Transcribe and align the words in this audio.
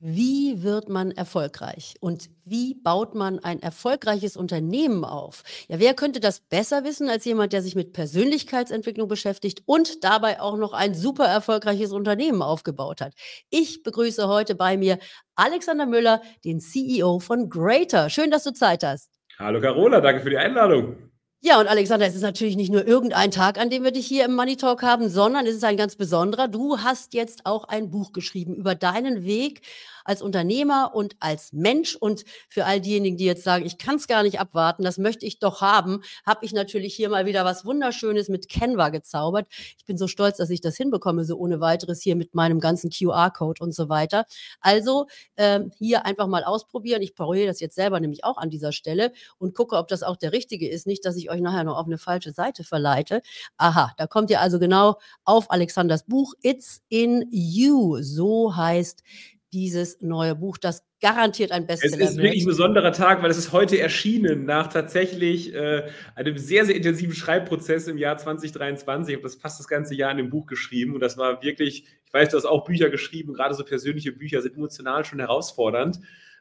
Wie 0.00 0.62
wird 0.62 0.88
man 0.88 1.10
erfolgreich 1.10 1.96
und 1.98 2.30
wie 2.44 2.74
baut 2.74 3.16
man 3.16 3.40
ein 3.40 3.60
erfolgreiches 3.60 4.36
Unternehmen 4.36 5.04
auf? 5.04 5.42
Ja, 5.66 5.80
wer 5.80 5.92
könnte 5.94 6.20
das 6.20 6.38
besser 6.38 6.84
wissen 6.84 7.08
als 7.08 7.24
jemand, 7.24 7.52
der 7.52 7.62
sich 7.62 7.74
mit 7.74 7.94
Persönlichkeitsentwicklung 7.94 9.08
beschäftigt 9.08 9.62
und 9.66 10.04
dabei 10.04 10.40
auch 10.40 10.56
noch 10.56 10.72
ein 10.72 10.94
super 10.94 11.24
erfolgreiches 11.24 11.90
Unternehmen 11.90 12.42
aufgebaut 12.42 13.00
hat? 13.00 13.14
Ich 13.50 13.82
begrüße 13.82 14.28
heute 14.28 14.54
bei 14.54 14.76
mir 14.76 15.00
Alexander 15.34 15.86
Müller, 15.86 16.22
den 16.44 16.60
CEO 16.60 17.18
von 17.18 17.50
Greater. 17.50 18.08
Schön, 18.08 18.30
dass 18.30 18.44
du 18.44 18.52
Zeit 18.52 18.84
hast. 18.84 19.10
Hallo 19.36 19.60
Carola, 19.60 20.00
danke 20.00 20.22
für 20.22 20.30
die 20.30 20.38
Einladung. 20.38 21.07
Ja, 21.40 21.60
und 21.60 21.68
Alexander, 21.68 22.04
es 22.06 22.16
ist 22.16 22.22
natürlich 22.22 22.56
nicht 22.56 22.72
nur 22.72 22.84
irgendein 22.84 23.30
Tag, 23.30 23.58
an 23.58 23.70
dem 23.70 23.84
wir 23.84 23.92
dich 23.92 24.06
hier 24.08 24.24
im 24.24 24.34
Money 24.34 24.56
Talk 24.56 24.82
haben, 24.82 25.08
sondern 25.08 25.46
es 25.46 25.54
ist 25.54 25.62
ein 25.64 25.76
ganz 25.76 25.94
besonderer. 25.94 26.48
Du 26.48 26.78
hast 26.80 27.14
jetzt 27.14 27.46
auch 27.46 27.62
ein 27.64 27.90
Buch 27.90 28.12
geschrieben 28.12 28.56
über 28.56 28.74
deinen 28.74 29.22
Weg 29.22 29.60
als 30.08 30.22
Unternehmer 30.22 30.92
und 30.94 31.16
als 31.20 31.52
Mensch. 31.52 31.94
Und 31.94 32.24
für 32.48 32.64
all 32.64 32.80
diejenigen, 32.80 33.18
die 33.18 33.26
jetzt 33.26 33.44
sagen, 33.44 33.66
ich 33.66 33.76
kann 33.76 33.96
es 33.96 34.08
gar 34.08 34.22
nicht 34.22 34.40
abwarten, 34.40 34.82
das 34.82 34.96
möchte 34.96 35.26
ich 35.26 35.38
doch 35.38 35.60
haben, 35.60 36.00
habe 36.24 36.44
ich 36.46 36.52
natürlich 36.52 36.94
hier 36.94 37.10
mal 37.10 37.26
wieder 37.26 37.44
was 37.44 37.66
Wunderschönes 37.66 38.28
mit 38.28 38.48
Canva 38.48 38.88
gezaubert. 38.88 39.46
Ich 39.76 39.84
bin 39.84 39.98
so 39.98 40.08
stolz, 40.08 40.38
dass 40.38 40.48
ich 40.48 40.62
das 40.62 40.76
hinbekomme, 40.76 41.26
so 41.26 41.36
ohne 41.36 41.60
weiteres 41.60 42.00
hier 42.00 42.16
mit 42.16 42.34
meinem 42.34 42.58
ganzen 42.58 42.90
QR-Code 42.90 43.62
und 43.62 43.74
so 43.74 43.90
weiter. 43.90 44.24
Also 44.60 45.06
ähm, 45.36 45.72
hier 45.78 46.06
einfach 46.06 46.26
mal 46.26 46.42
ausprobieren. 46.42 47.02
Ich 47.02 47.14
probiere 47.14 47.46
das 47.46 47.60
jetzt 47.60 47.74
selber 47.74 48.00
nämlich 48.00 48.24
auch 48.24 48.38
an 48.38 48.48
dieser 48.48 48.72
Stelle 48.72 49.12
und 49.36 49.54
gucke, 49.54 49.76
ob 49.76 49.88
das 49.88 50.02
auch 50.02 50.16
der 50.16 50.32
richtige 50.32 50.68
ist. 50.70 50.86
Nicht, 50.86 51.04
dass 51.04 51.16
ich 51.16 51.30
euch 51.30 51.42
nachher 51.42 51.64
noch 51.64 51.76
auf 51.76 51.86
eine 51.86 51.98
falsche 51.98 52.32
Seite 52.32 52.64
verleite. 52.64 53.20
Aha, 53.58 53.92
da 53.98 54.06
kommt 54.06 54.30
ihr 54.30 54.40
also 54.40 54.58
genau 54.58 54.98
auf 55.24 55.50
Alexanders 55.50 56.04
Buch 56.04 56.32
It's 56.40 56.80
in 56.88 57.26
You. 57.30 57.98
So 58.00 58.56
heißt 58.56 59.02
dieses 59.52 60.00
neue 60.00 60.34
Buch, 60.34 60.58
das 60.58 60.84
garantiert 61.00 61.52
ein 61.52 61.66
Bestseller 61.66 62.02
Es 62.02 62.10
ist 62.10 62.16
wirklich 62.16 62.42
ein 62.42 62.48
besonderer 62.48 62.92
Tag, 62.92 63.22
weil 63.22 63.30
es 63.30 63.38
ist 63.38 63.52
heute 63.52 63.78
erschienen 63.78 64.44
nach 64.44 64.66
tatsächlich 64.68 65.54
äh, 65.54 65.88
einem 66.14 66.36
sehr, 66.36 66.66
sehr 66.66 66.76
intensiven 66.76 67.14
Schreibprozess 67.14 67.88
im 67.88 67.98
Jahr 67.98 68.18
2023. 68.18 69.12
Ich 69.12 69.16
habe 69.16 69.22
das 69.22 69.36
fast 69.36 69.58
das 69.58 69.68
ganze 69.68 69.94
Jahr 69.94 70.10
in 70.10 70.18
dem 70.18 70.30
Buch 70.30 70.46
geschrieben 70.46 70.94
und 70.94 71.00
das 71.00 71.16
war 71.16 71.42
wirklich, 71.42 71.84
ich 72.04 72.12
weiß, 72.12 72.30
du 72.30 72.36
hast 72.36 72.46
auch 72.46 72.64
Bücher 72.64 72.90
geschrieben, 72.90 73.32
gerade 73.32 73.54
so 73.54 73.64
persönliche 73.64 74.12
Bücher 74.12 74.42
sind 74.42 74.56
emotional 74.56 75.04
schon 75.04 75.20
herausfordernd. 75.20 76.00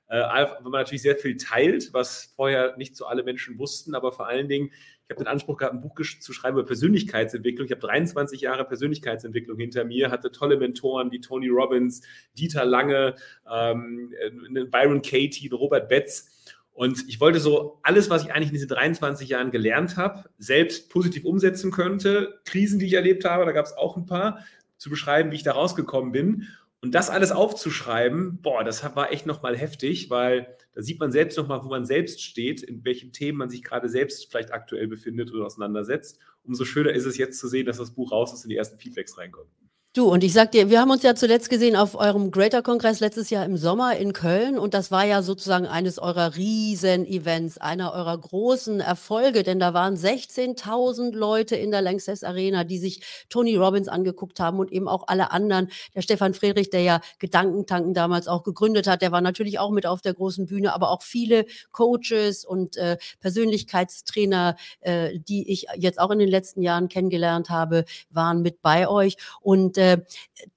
Äh, 0.09 0.19
weil 0.19 0.61
man 0.63 0.71
natürlich 0.71 1.01
sehr 1.01 1.17
viel 1.17 1.35
teilt, 1.35 1.89
was 1.93 2.33
vorher 2.35 2.77
nicht 2.77 2.95
so 2.95 3.05
alle 3.05 3.23
Menschen 3.23 3.59
wussten, 3.59 3.93
aber 3.93 4.11
vor 4.11 4.27
allen 4.27 4.47
Dingen, 4.47 4.71
ich 5.07 5.09
habe 5.09 5.23
den 5.23 5.27
Anspruch 5.27 5.57
gehabt, 5.57 5.73
ein 5.73 5.81
Buch 5.81 5.95
zu 6.19 6.33
schreiben 6.33 6.57
über 6.57 6.65
Persönlichkeitsentwicklung. 6.65 7.65
Ich 7.65 7.71
habe 7.71 7.81
23 7.81 8.41
Jahre 8.41 8.65
Persönlichkeitsentwicklung 8.65 9.57
hinter 9.57 9.85
mir, 9.85 10.11
hatte 10.11 10.31
tolle 10.31 10.57
Mentoren 10.57 11.11
wie 11.11 11.21
Tony 11.21 11.47
Robbins, 11.47 12.01
Dieter 12.37 12.65
Lange, 12.65 13.15
ähm, 13.49 14.13
äh, 14.19 14.63
Byron 14.65 15.01
Katie, 15.01 15.49
Robert 15.49 15.87
Betz. 15.87 16.29
Und 16.73 17.05
ich 17.07 17.19
wollte 17.19 17.39
so 17.39 17.79
alles, 17.83 18.09
was 18.09 18.23
ich 18.23 18.33
eigentlich 18.33 18.49
in 18.49 18.53
diesen 18.53 18.67
23 18.67 19.29
Jahren 19.29 19.51
gelernt 19.51 19.97
habe, 19.97 20.29
selbst 20.37 20.89
positiv 20.89 21.25
umsetzen 21.25 21.71
könnte. 21.71 22.39
Krisen, 22.45 22.77
die 22.77 22.85
ich 22.85 22.93
erlebt 22.93 23.25
habe, 23.25 23.45
da 23.45 23.51
gab 23.51 23.65
es 23.65 23.73
auch 23.73 23.97
ein 23.97 24.05
paar, 24.05 24.45
zu 24.77 24.89
beschreiben, 24.89 25.31
wie 25.31 25.35
ich 25.35 25.43
da 25.43 25.53
rausgekommen 25.53 26.11
bin. 26.11 26.47
Und 26.81 26.93
das 26.93 27.09
alles 27.09 27.31
aufzuschreiben, 27.31 28.39
boah, 28.41 28.63
das 28.63 28.83
war 28.95 29.11
echt 29.11 29.25
nochmal 29.25 29.57
heftig, 29.57 30.11
weil 30.11 30.55
da 30.75 30.81
sieht 30.83 30.99
man 30.99 31.11
selbst 31.11 31.37
nochmal, 31.37 31.63
wo 31.63 31.69
man 31.69 31.85
selbst 31.85 32.21
steht, 32.23 32.61
in 32.61 32.85
welchen 32.85 33.11
Themen 33.11 33.39
man 33.39 33.49
sich 33.49 33.63
gerade 33.63 33.89
selbst 33.89 34.29
vielleicht 34.29 34.53
aktuell 34.53 34.87
befindet 34.87 35.33
oder 35.33 35.45
auseinandersetzt. 35.45 36.19
Umso 36.43 36.65
schöner 36.65 36.91
ist 36.91 37.05
es 37.05 37.17
jetzt 37.17 37.39
zu 37.39 37.47
sehen, 37.47 37.65
dass 37.65 37.77
das 37.77 37.95
Buch 37.95 38.11
raus 38.11 38.31
ist 38.31 38.43
und 38.43 38.49
die 38.49 38.57
ersten 38.57 38.77
Feedbacks 38.77 39.17
reinkommen. 39.17 39.51
Du, 39.97 40.11
und 40.11 40.23
ich 40.23 40.31
sag 40.31 40.51
dir, 40.51 40.69
wir 40.69 40.79
haben 40.79 40.91
uns 40.91 41.01
ja 41.01 41.15
zuletzt 41.15 41.49
gesehen 41.49 41.75
auf 41.75 41.95
eurem 41.95 42.29
Greater-Kongress 42.29 42.99
letztes 42.99 43.31
Jahr 43.31 43.43
im 43.43 43.57
Sommer 43.57 43.97
in 43.97 44.13
Köln. 44.13 44.59
Und 44.59 44.75
das 44.75 44.91
war 44.91 45.03
ja 45.07 45.23
sozusagen 45.23 45.65
eines 45.65 45.97
eurer 45.97 46.35
Riesen-Events, 46.35 47.57
einer 47.57 47.93
eurer 47.93 48.15
großen 48.15 48.79
Erfolge, 48.79 49.41
denn 49.41 49.57
da 49.57 49.73
waren 49.73 49.95
16.000 49.95 51.15
Leute 51.15 51.55
in 51.55 51.71
der 51.71 51.81
Lanxess 51.81 52.23
Arena, 52.23 52.63
die 52.63 52.77
sich 52.77 53.01
Tony 53.29 53.55
Robbins 53.55 53.87
angeguckt 53.87 54.39
haben 54.39 54.59
und 54.59 54.71
eben 54.71 54.87
auch 54.87 55.07
alle 55.07 55.31
anderen. 55.31 55.69
Der 55.95 56.03
Stefan 56.03 56.35
Friedrich, 56.35 56.69
der 56.69 56.81
ja 56.81 57.01
Gedankentanken 57.17 57.95
damals 57.95 58.27
auch 58.27 58.43
gegründet 58.43 58.85
hat, 58.85 59.01
der 59.01 59.11
war 59.11 59.21
natürlich 59.21 59.57
auch 59.57 59.71
mit 59.71 59.87
auf 59.87 60.01
der 60.01 60.13
großen 60.13 60.45
Bühne, 60.45 60.75
aber 60.75 60.91
auch 60.91 61.01
viele 61.01 61.47
Coaches 61.71 62.45
und 62.45 62.77
äh, 62.77 62.97
Persönlichkeitstrainer, 63.19 64.57
äh, 64.81 65.17
die 65.17 65.51
ich 65.51 65.65
jetzt 65.75 65.99
auch 65.99 66.11
in 66.11 66.19
den 66.19 66.29
letzten 66.29 66.61
Jahren 66.61 66.87
kennengelernt 66.87 67.49
habe, 67.49 67.85
waren 68.11 68.43
mit 68.43 68.61
bei 68.61 68.87
euch. 68.87 69.17
Und 69.41 69.79
äh, 69.79 69.86
äh, 69.93 70.01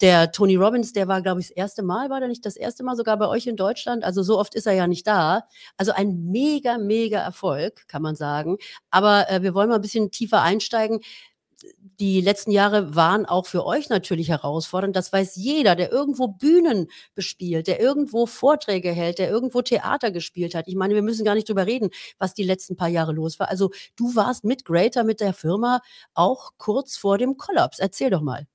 der 0.00 0.32
Tony 0.32 0.56
Robbins, 0.56 0.92
der 0.92 1.08
war, 1.08 1.22
glaube 1.22 1.40
ich, 1.40 1.48
das 1.48 1.56
erste 1.56 1.82
Mal, 1.82 2.10
war 2.10 2.20
der 2.20 2.28
nicht 2.28 2.44
das 2.46 2.56
erste 2.56 2.82
Mal 2.84 2.96
sogar 2.96 3.16
bei 3.18 3.28
euch 3.28 3.46
in 3.46 3.56
Deutschland? 3.56 4.04
Also 4.04 4.22
so 4.22 4.38
oft 4.38 4.54
ist 4.54 4.66
er 4.66 4.74
ja 4.74 4.86
nicht 4.86 5.06
da. 5.06 5.44
Also 5.76 5.92
ein 5.92 6.30
mega, 6.30 6.78
mega 6.78 7.20
Erfolg, 7.20 7.86
kann 7.88 8.02
man 8.02 8.16
sagen. 8.16 8.58
Aber 8.90 9.30
äh, 9.30 9.42
wir 9.42 9.54
wollen 9.54 9.68
mal 9.68 9.76
ein 9.76 9.80
bisschen 9.82 10.10
tiefer 10.10 10.42
einsteigen 10.42 11.00
die 11.98 12.20
letzten 12.20 12.50
Jahre 12.50 12.94
waren 12.96 13.26
auch 13.26 13.46
für 13.46 13.66
euch 13.66 13.90
natürlich 13.90 14.30
herausfordernd. 14.30 14.96
Das 14.96 15.12
weiß 15.12 15.36
jeder, 15.36 15.76
der 15.76 15.92
irgendwo 15.92 16.28
Bühnen 16.28 16.88
bespielt, 17.14 17.66
der 17.66 17.80
irgendwo 17.80 18.26
Vorträge 18.26 18.90
hält, 18.90 19.18
der 19.18 19.28
irgendwo 19.30 19.60
Theater 19.62 20.10
gespielt 20.10 20.54
hat. 20.54 20.68
Ich 20.68 20.76
meine, 20.76 20.94
wir 20.94 21.02
müssen 21.02 21.24
gar 21.24 21.34
nicht 21.34 21.48
drüber 21.48 21.66
reden, 21.66 21.90
was 22.18 22.34
die 22.34 22.44
letzten 22.44 22.76
paar 22.76 22.88
Jahre 22.88 23.12
los 23.12 23.38
war. 23.38 23.50
Also 23.50 23.70
du 23.96 24.14
warst 24.14 24.44
mit 24.44 24.64
Greater, 24.64 25.04
mit 25.04 25.20
der 25.20 25.34
Firma 25.34 25.80
auch 26.14 26.52
kurz 26.56 26.96
vor 26.96 27.18
dem 27.18 27.36
Kollaps. 27.36 27.78
Erzähl 27.78 28.10
doch 28.10 28.22
mal. 28.22 28.46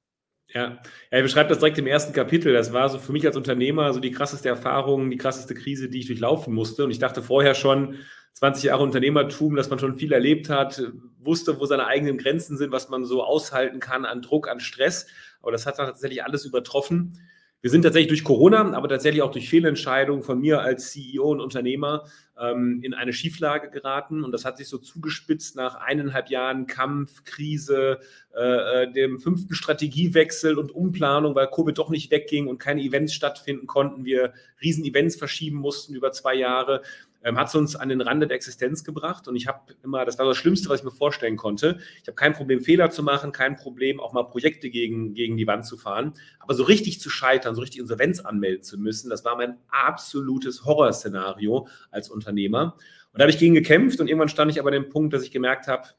Ja, 0.56 0.80
er 1.10 1.22
beschreibt 1.22 1.52
das 1.52 1.60
direkt 1.60 1.78
im 1.80 1.86
ersten 1.86 2.14
Kapitel. 2.14 2.54
Das 2.54 2.72
war 2.72 2.88
so 2.88 2.98
für 2.98 3.12
mich 3.12 3.26
als 3.28 3.36
Unternehmer 3.36 3.92
so 3.92 4.00
die 4.00 4.12
krasseste 4.12 4.48
Erfahrung, 4.48 5.10
die 5.10 5.18
krasseste 5.18 5.54
Krise, 5.54 5.90
die 5.90 6.00
ich 6.00 6.08
durchlaufen 6.08 6.54
musste. 6.54 6.86
Und 6.86 6.92
ich 6.92 7.00
dachte 7.00 7.22
vorher 7.22 7.56
schon, 7.56 7.96
20 8.32 8.64
Jahre 8.64 8.82
Unternehmertum, 8.84 9.58
dass 9.58 9.70
man 9.70 9.80
schon 9.80 9.96
viel 9.96 10.14
erlebt 10.14 10.50
hat, 10.50 10.82
wusste, 11.20 11.60
wo 11.60 11.66
seine 11.66 11.88
eigenen 11.88 12.18
Grenzen 12.18 12.56
sind, 12.56 12.72
was 12.72 12.88
man 12.88 13.04
so 13.04 13.22
aushalten 13.22 13.82
kann 13.82 14.06
an 14.06 14.22
Druck, 14.22 14.48
an 14.48 14.62
Stress. 14.62 15.08
Aber 15.42 15.52
das 15.52 15.66
hat 15.66 15.76
tatsächlich 15.76 16.24
alles 16.24 16.46
übertroffen. 16.46 17.20
Wir 17.62 17.72
sind 17.72 17.82
tatsächlich 17.82 18.10
durch 18.10 18.24
Corona, 18.24 18.74
aber 18.74 18.88
tatsächlich 18.88 19.24
auch 19.24 19.32
durch 19.32 19.50
Fehlentscheidungen 19.50 20.22
von 20.22 20.40
mir 20.40 20.62
als 20.62 20.92
CEO 20.92 21.32
und 21.32 21.42
Unternehmer 21.42 22.04
ähm, 22.40 22.82
in 22.84 22.94
eine 22.94 23.12
Schieflage 23.12 23.72
geraten. 23.72 24.24
Und 24.24 24.32
das 24.32 24.46
hat 24.46 24.58
sich 24.58 24.68
so 24.68 24.78
zugespitzt 24.78 25.56
nach 25.56 25.76
eineinhalb 25.76 26.30
Jahren 26.30 26.68
Kampf, 26.68 27.24
Krise, 27.24 28.00
äh, 28.36 28.84
äh 28.84 28.92
dem 28.92 29.20
fünften 29.20 29.56
Strategiewechsel 29.56 30.60
und 30.60 30.72
Umplanung, 30.74 31.34
weil 31.34 31.48
Covid 31.48 31.78
doch 31.78 31.90
nicht 31.90 32.12
wegging 32.12 32.48
und 32.48 32.60
keine 32.60 32.82
Events 32.82 33.14
stattfinden 33.14 33.66
konnten. 33.66 34.06
Wir 34.06 34.34
Riesen-Events 34.62 35.16
verschieben 35.16 35.58
mussten 35.58 35.96
über 35.96 36.12
zwei 36.12 36.36
Jahre 36.36 36.84
ähm, 37.26 37.38
hat 37.38 37.48
es 37.48 37.56
uns 37.56 37.76
an 37.76 37.90
den 37.90 38.02
Rande 38.02 38.28
der 38.28 38.36
Existenz 38.36 38.84
gebracht. 38.84 39.28
Und 39.28 39.36
ich 39.36 39.48
habe 39.48 39.74
immer, 39.84 40.06
das 40.06 40.18
war 40.20 40.26
das 40.26 40.38
Schlimmste, 40.38 40.70
was 40.70 40.80
ich 40.80 40.86
mir 40.86 40.92
vorstellen 40.92 41.36
konnte. 41.36 41.80
Ich 42.02 42.08
habe 42.08 42.16
kein 42.16 42.34
Problem, 42.34 42.62
Fehler 42.62 42.92
zu 42.92 43.02
machen, 43.02 43.32
kein 43.32 43.56
Problem, 43.56 44.00
auch 44.00 44.14
mal 44.14 44.24
Projekte 44.24 44.70
gegen, 44.70 45.16
gegen 45.16 45.36
die 45.36 45.48
Wand 45.48 45.66
zu 45.66 45.76
fahren. 45.76 46.14
Aber 46.40 46.54
so 46.54 46.64
richtig 46.64 47.02
zu 47.02 47.10
scheitern, 47.10 47.56
so 47.56 47.62
richtig 47.62 47.82
Insolvenz 47.82 48.20
anmelden 48.20 48.64
zu 48.64 48.78
müssen, 48.78 49.10
das 49.10 49.26
war 49.26 49.36
mein 49.36 49.58
absolutes 49.70 50.66
Horrorszenario 50.66 51.68
als 51.90 52.10
Unternehmer. 52.10 52.76
Und 53.12 53.20
da 53.20 53.24
habe 53.24 53.32
ich 53.32 53.40
gegen 53.40 53.56
gekämpft 53.56 54.00
und 54.00 54.08
irgendwann 54.08 54.30
stand 54.30 54.52
ich 54.52 54.60
aber 54.60 54.70
an 54.70 54.84
dem 54.84 54.90
Punkt, 54.90 55.12
dass 55.14 55.24
ich 55.24 55.32
gemerkt 55.32 55.68
habe, 55.68 55.90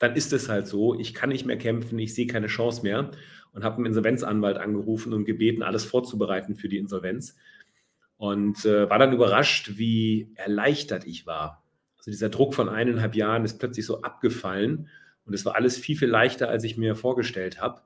dann 0.00 0.16
ist 0.16 0.32
es 0.32 0.48
halt 0.48 0.66
so, 0.66 0.98
ich 0.98 1.14
kann 1.14 1.28
nicht 1.28 1.46
mehr 1.46 1.56
kämpfen, 1.56 1.96
ich 2.00 2.14
sehe 2.14 2.26
keine 2.26 2.48
Chance 2.48 2.82
mehr 2.82 3.12
und 3.52 3.62
habe 3.62 3.76
einen 3.76 3.86
Insolvenzanwalt 3.86 4.56
angerufen 4.56 5.12
und 5.12 5.24
gebeten, 5.24 5.62
alles 5.62 5.84
vorzubereiten 5.84 6.56
für 6.56 6.68
die 6.68 6.78
Insolvenz 6.78 7.36
und 8.22 8.64
äh, 8.66 8.88
war 8.88 9.00
dann 9.00 9.12
überrascht, 9.12 9.72
wie 9.78 10.30
erleichtert 10.36 11.04
ich 11.08 11.26
war. 11.26 11.64
Also 11.98 12.12
dieser 12.12 12.28
Druck 12.28 12.54
von 12.54 12.68
eineinhalb 12.68 13.16
Jahren 13.16 13.44
ist 13.44 13.58
plötzlich 13.58 13.84
so 13.84 14.02
abgefallen 14.02 14.88
und 15.24 15.34
es 15.34 15.44
war 15.44 15.56
alles 15.56 15.76
viel, 15.76 15.96
viel 15.96 16.08
leichter, 16.08 16.48
als 16.48 16.62
ich 16.62 16.76
mir 16.76 16.94
vorgestellt 16.94 17.60
habe. 17.60 17.80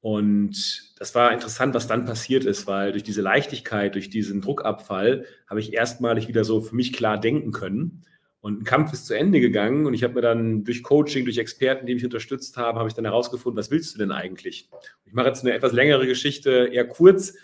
Und 0.00 0.92
das 0.98 1.14
war 1.14 1.32
interessant, 1.32 1.74
was 1.74 1.86
dann 1.86 2.06
passiert 2.06 2.44
ist, 2.44 2.66
weil 2.66 2.90
durch 2.90 3.04
diese 3.04 3.22
Leichtigkeit, 3.22 3.94
durch 3.94 4.10
diesen 4.10 4.40
Druckabfall 4.40 5.26
habe 5.46 5.60
ich 5.60 5.72
erstmalig 5.72 6.26
wieder 6.26 6.42
so 6.42 6.60
für 6.60 6.74
mich 6.74 6.92
klar 6.92 7.20
denken 7.20 7.52
können. 7.52 8.02
Und 8.40 8.62
ein 8.62 8.64
Kampf 8.64 8.92
ist 8.92 9.06
zu 9.06 9.14
Ende 9.14 9.38
gegangen 9.38 9.86
und 9.86 9.94
ich 9.94 10.02
habe 10.02 10.14
mir 10.14 10.22
dann 10.22 10.64
durch 10.64 10.82
Coaching, 10.82 11.24
durch 11.24 11.38
Experten, 11.38 11.86
die 11.86 11.94
mich 11.94 12.04
unterstützt 12.04 12.56
haben, 12.56 12.80
habe 12.80 12.88
ich 12.88 12.94
dann 12.94 13.04
herausgefunden, 13.04 13.60
was 13.60 13.70
willst 13.70 13.94
du 13.94 13.98
denn 14.00 14.10
eigentlich? 14.10 14.68
Ich 15.04 15.12
mache 15.12 15.28
jetzt 15.28 15.44
eine 15.44 15.54
etwas 15.54 15.70
längere 15.70 16.08
Geschichte, 16.08 16.68
eher 16.72 16.88
kurz, 16.88 17.34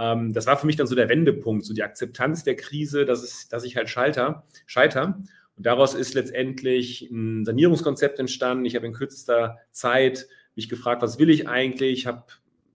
ähm, 0.00 0.32
das 0.32 0.46
war 0.46 0.56
für 0.56 0.66
mich 0.66 0.76
dann 0.76 0.86
so 0.86 0.94
der 0.94 1.10
Wendepunkt, 1.10 1.66
so 1.66 1.74
die 1.74 1.82
Akzeptanz 1.82 2.42
der 2.42 2.56
Krise, 2.56 3.04
dass, 3.04 3.22
es, 3.22 3.48
dass 3.48 3.64
ich 3.64 3.76
halt 3.76 3.90
scheiter, 3.90 4.44
scheiter. 4.66 5.20
Und 5.56 5.66
daraus 5.66 5.94
ist 5.94 6.14
letztendlich 6.14 7.10
ein 7.10 7.44
Sanierungskonzept 7.44 8.18
entstanden. 8.18 8.64
Ich 8.64 8.76
habe 8.76 8.86
in 8.86 8.94
kürzester 8.94 9.58
Zeit 9.72 10.26
mich 10.56 10.70
gefragt, 10.70 11.02
was 11.02 11.18
will 11.18 11.28
ich 11.28 11.48
eigentlich? 11.48 12.00
Ich 12.00 12.06
habe 12.06 12.24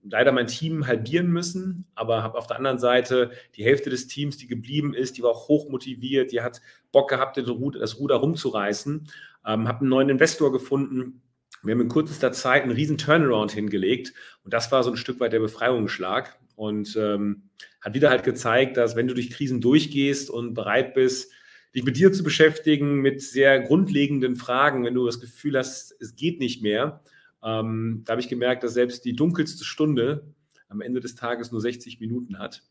leider 0.08 0.30
mein 0.30 0.46
Team 0.46 0.86
halbieren 0.86 1.26
müssen, 1.26 1.84
aber 1.96 2.22
habe 2.22 2.38
auf 2.38 2.46
der 2.46 2.58
anderen 2.58 2.78
Seite 2.78 3.32
die 3.56 3.64
Hälfte 3.64 3.90
des 3.90 4.06
Teams, 4.06 4.36
die 4.36 4.46
geblieben 4.46 4.94
ist, 4.94 5.16
die 5.16 5.22
war 5.24 5.30
auch 5.30 5.48
hoch 5.48 5.68
motiviert, 5.68 6.30
die 6.30 6.42
hat 6.42 6.60
Bock 6.92 7.10
gehabt, 7.10 7.36
das 7.36 7.98
Ruder 7.98 8.16
rumzureißen, 8.16 9.08
ähm, 9.46 9.66
habe 9.66 9.80
einen 9.80 9.88
neuen 9.88 10.10
Investor 10.10 10.52
gefunden. 10.52 11.22
Wir 11.64 11.74
haben 11.74 11.80
in 11.80 11.88
kürzester 11.88 12.30
Zeit 12.30 12.62
einen 12.62 12.70
riesen 12.70 12.98
Turnaround 12.98 13.50
hingelegt 13.50 14.12
und 14.44 14.54
das 14.54 14.70
war 14.70 14.84
so 14.84 14.90
ein 14.90 14.96
Stück 14.96 15.18
weit 15.18 15.32
der 15.32 15.40
Befreiungsschlag. 15.40 16.38
Und 16.56 16.96
ähm, 16.96 17.50
hat 17.80 17.94
wieder 17.94 18.10
halt 18.10 18.24
gezeigt, 18.24 18.76
dass 18.76 18.96
wenn 18.96 19.06
du 19.06 19.14
durch 19.14 19.30
Krisen 19.30 19.60
durchgehst 19.60 20.28
und 20.30 20.54
bereit 20.54 20.94
bist, 20.94 21.30
dich 21.74 21.84
mit 21.84 21.96
dir 21.96 22.12
zu 22.12 22.24
beschäftigen, 22.24 23.00
mit 23.00 23.22
sehr 23.22 23.60
grundlegenden 23.60 24.34
Fragen, 24.34 24.84
wenn 24.84 24.94
du 24.94 25.06
das 25.06 25.20
Gefühl 25.20 25.56
hast, 25.56 25.94
es 26.00 26.16
geht 26.16 26.40
nicht 26.40 26.62
mehr, 26.62 27.02
ähm, 27.44 28.02
da 28.04 28.12
habe 28.12 28.20
ich 28.20 28.28
gemerkt, 28.28 28.64
dass 28.64 28.74
selbst 28.74 29.04
die 29.04 29.14
dunkelste 29.14 29.64
Stunde 29.64 30.34
am 30.68 30.80
Ende 30.80 31.00
des 31.00 31.14
Tages 31.14 31.52
nur 31.52 31.60
60 31.60 32.00
Minuten 32.00 32.38
hat. 32.38 32.62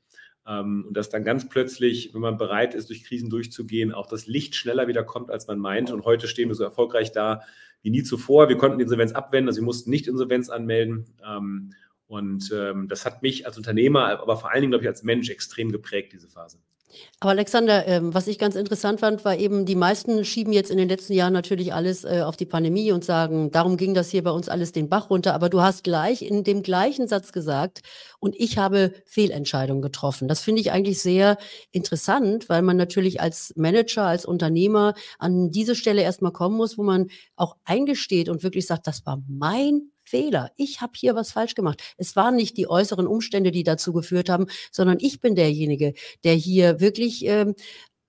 Ähm, 0.48 0.86
und 0.88 0.98
dass 0.98 1.10
dann 1.10 1.24
ganz 1.24 1.48
plötzlich, 1.48 2.14
wenn 2.14 2.22
man 2.22 2.38
bereit 2.38 2.76
ist, 2.76 2.90
durch 2.90 3.04
Krisen 3.04 3.30
durchzugehen, 3.30 3.94
auch 3.94 4.08
das 4.08 4.28
Licht 4.28 4.56
schneller 4.56 4.88
wieder 4.88 5.04
kommt, 5.04 5.32
als 5.32 5.48
man 5.48 5.60
meint. 5.60 5.92
Und 5.92 6.06
heute 6.06 6.28
stehen 6.28 6.50
wir 6.50 6.56
so 6.56 6.64
erfolgreich 6.64 7.12
da 7.12 7.42
wie 7.82 7.92
nie 7.92 8.04
zuvor. 8.04 8.50
Wir 8.50 8.58
konnten 8.58 8.80
Insolvenz 8.80 9.12
abwenden, 9.12 9.48
also 9.50 9.62
wir 9.62 9.66
mussten 9.66 9.90
nicht 9.92 10.08
Insolvenz 10.08 10.50
anmelden. 10.50 11.06
Ähm, 11.26 11.74
und 12.08 12.52
ähm, 12.54 12.88
das 12.88 13.06
hat 13.06 13.22
mich 13.22 13.46
als 13.46 13.58
Unternehmer, 13.58 14.20
aber 14.20 14.38
vor 14.38 14.52
allen 14.52 14.62
Dingen, 14.62 14.72
glaube 14.72 14.84
ich, 14.84 14.90
als 14.90 15.04
Mensch 15.04 15.30
extrem 15.30 15.72
geprägt, 15.72 16.14
diese 16.14 16.28
Phase. 16.28 16.60
Aber 17.20 17.32
Alexander, 17.32 17.88
ähm, 17.88 18.14
was 18.14 18.28
ich 18.28 18.40
ganz 18.40 18.56
interessant 18.56 19.00
fand, 19.00 19.26
war 19.26 19.36
eben, 19.38 19.66
die 19.66 19.76
meisten 19.76 20.24
schieben 20.24 20.54
jetzt 20.54 20.72
in 20.72 20.78
den 20.78 20.90
letzten 20.90 21.14
Jahren 21.14 21.34
natürlich 21.34 21.74
alles 21.74 22.04
äh, 22.04 22.22
auf 22.24 22.38
die 22.38 22.46
Pandemie 22.46 22.92
und 22.92 23.04
sagen, 23.04 23.52
darum 23.52 23.78
ging 23.78 23.94
das 23.94 24.10
hier 24.10 24.24
bei 24.24 24.32
uns 24.32 24.50
alles 24.50 24.72
den 24.72 24.90
Bach 24.90 25.10
runter. 25.10 25.34
Aber 25.34 25.50
du 25.50 25.62
hast 25.62 25.84
gleich 25.84 26.22
in 26.22 26.44
dem 26.44 26.64
gleichen 26.64 27.08
Satz 27.08 27.32
gesagt, 27.32 27.82
und 28.20 28.36
ich 28.38 28.58
habe 28.58 28.94
Fehlentscheidungen 29.06 29.82
getroffen. 29.82 30.28
Das 30.28 30.42
finde 30.42 30.62
ich 30.62 30.72
eigentlich 30.72 31.02
sehr 31.02 31.38
interessant, 31.72 32.50
weil 32.50 32.62
man 32.62 32.78
natürlich 32.78 33.22
als 33.22 33.54
Manager, 33.56 34.04
als 34.04 34.26
Unternehmer 34.26 34.94
an 35.20 35.52
diese 35.52 35.76
Stelle 35.76 36.02
erstmal 36.02 36.32
kommen 36.32 36.56
muss, 36.58 36.78
wo 36.78 36.84
man 36.84 37.08
auch 37.36 37.58
eingesteht 37.66 38.30
und 38.30 38.44
wirklich 38.44 38.68
sagt, 38.68 38.88
das 38.88 39.06
war 39.06 39.22
mein 39.28 39.92
Fehler. 40.16 40.52
Ich 40.56 40.80
habe 40.80 40.94
hier 40.96 41.14
was 41.14 41.34
falsch 41.34 41.56
gemacht. 41.56 41.82
Es 41.98 42.16
waren 42.16 42.38
nicht 42.38 42.56
die 42.56 42.70
äußeren 42.70 43.06
Umstände, 43.06 43.52
die 43.52 43.64
dazu 43.64 43.92
geführt 43.92 44.30
haben, 44.30 44.48
sondern 44.72 44.98
ich 45.02 45.20
bin 45.20 45.36
derjenige, 45.36 45.94
der 46.24 46.36
hier 46.36 46.80
wirklich 46.80 47.26
ähm, 47.26 47.54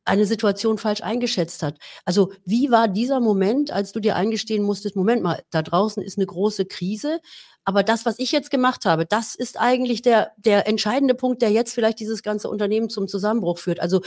eine 0.05 0.25
Situation 0.25 0.79
falsch 0.79 1.00
eingeschätzt 1.03 1.64
hat. 1.64 1.79
Also 2.05 2.32
wie 2.44 2.70
war 2.70 2.87
dieser 2.87 3.19
Moment, 3.19 3.73
als 3.73 3.91
du 3.91 3.99
dir 3.99 4.14
eingestehen 4.14 4.62
musstest, 4.62 4.94
Moment 4.94 5.25
mal, 5.25 5.43
da 5.50 5.62
draußen 5.62 6.00
ist 6.00 6.17
eine 6.17 6.26
große 6.26 6.67
Krise, 6.67 7.19
aber 7.64 7.82
das, 7.82 8.06
was 8.06 8.20
ich 8.20 8.31
jetzt 8.31 8.52
gemacht 8.52 8.85
habe, 8.85 9.05
das 9.05 9.35
ist 9.35 9.59
eigentlich 9.59 10.02
der, 10.02 10.31
der 10.37 10.69
entscheidende 10.69 11.17
Punkt, 11.17 11.43
der 11.43 11.50
jetzt 11.50 11.75
vielleicht 11.75 11.99
dieses 11.99 12.23
ganze 12.23 12.49
Unternehmen 12.49 12.88
zum 12.88 13.09
Zusammenbruch 13.09 13.59
führt. 13.59 13.81
Also 13.81 14.02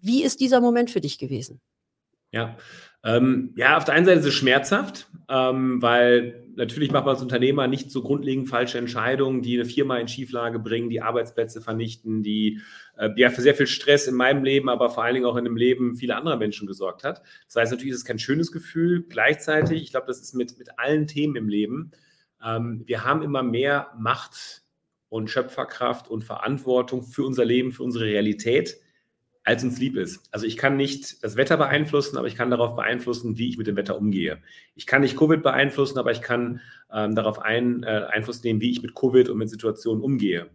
wie 0.00 0.22
ist 0.22 0.40
dieser 0.40 0.62
Moment 0.62 0.90
für 0.90 1.02
dich 1.02 1.18
gewesen? 1.18 1.60
Ja, 2.32 2.56
ähm, 3.04 3.52
ja, 3.56 3.76
auf 3.76 3.84
der 3.84 3.94
einen 3.94 4.06
Seite 4.06 4.20
ist 4.20 4.26
es 4.26 4.34
schmerzhaft, 4.34 5.08
ähm, 5.28 5.82
weil 5.82 6.42
natürlich 6.56 6.90
macht 6.90 7.04
man 7.04 7.14
als 7.14 7.22
Unternehmer 7.22 7.66
nicht 7.66 7.90
so 7.90 8.02
grundlegend 8.02 8.48
falsche 8.48 8.78
Entscheidungen, 8.78 9.42
die 9.42 9.54
eine 9.54 9.68
Firma 9.68 9.98
in 9.98 10.08
Schieflage 10.08 10.58
bringen, 10.58 10.88
die 10.88 11.02
Arbeitsplätze 11.02 11.60
vernichten, 11.60 12.22
die 12.22 12.60
äh, 12.96 13.10
ja 13.16 13.28
für 13.28 13.42
sehr 13.42 13.54
viel 13.54 13.66
Stress 13.66 14.06
in 14.06 14.14
meinem 14.14 14.42
Leben, 14.42 14.70
aber 14.70 14.88
vor 14.88 15.04
allen 15.04 15.14
Dingen 15.14 15.26
auch 15.26 15.36
in 15.36 15.44
dem 15.44 15.56
Leben 15.56 15.96
vieler 15.96 16.16
anderer 16.16 16.36
Menschen 16.36 16.66
gesorgt 16.66 17.04
hat. 17.04 17.22
Das 17.46 17.56
heißt, 17.56 17.72
natürlich 17.72 17.92
ist 17.92 18.00
es 18.00 18.04
kein 18.06 18.18
schönes 18.18 18.52
Gefühl. 18.52 19.04
Gleichzeitig, 19.06 19.82
ich 19.82 19.90
glaube, 19.90 20.06
das 20.06 20.20
ist 20.20 20.34
mit, 20.34 20.58
mit 20.58 20.78
allen 20.78 21.06
Themen 21.06 21.36
im 21.36 21.48
Leben. 21.48 21.90
Ähm, 22.42 22.84
wir 22.86 23.04
haben 23.04 23.22
immer 23.22 23.42
mehr 23.42 23.88
Macht 23.98 24.62
und 25.10 25.28
Schöpferkraft 25.28 26.08
und 26.08 26.24
Verantwortung 26.24 27.02
für 27.02 27.24
unser 27.24 27.44
Leben, 27.44 27.72
für 27.72 27.82
unsere 27.82 28.06
Realität 28.06 28.78
als 29.44 29.62
uns 29.62 29.78
lieb 29.78 29.96
ist. 29.96 30.22
Also 30.32 30.46
ich 30.46 30.56
kann 30.56 30.76
nicht 30.76 31.22
das 31.22 31.36
Wetter 31.36 31.58
beeinflussen, 31.58 32.16
aber 32.16 32.26
ich 32.26 32.34
kann 32.34 32.50
darauf 32.50 32.74
beeinflussen, 32.74 33.36
wie 33.36 33.50
ich 33.50 33.58
mit 33.58 33.66
dem 33.66 33.76
Wetter 33.76 33.96
umgehe. 33.96 34.42
Ich 34.74 34.86
kann 34.86 35.02
nicht 35.02 35.18
Covid 35.18 35.42
beeinflussen, 35.42 35.98
aber 35.98 36.12
ich 36.12 36.22
kann 36.22 36.60
ähm, 36.90 37.14
darauf 37.14 37.40
ein, 37.40 37.82
äh, 37.82 38.06
Einfluss 38.10 38.42
nehmen, 38.42 38.62
wie 38.62 38.70
ich 38.70 38.82
mit 38.82 38.94
Covid 38.94 39.28
und 39.28 39.36
mit 39.36 39.50
Situationen 39.50 40.02
umgehe. 40.02 40.48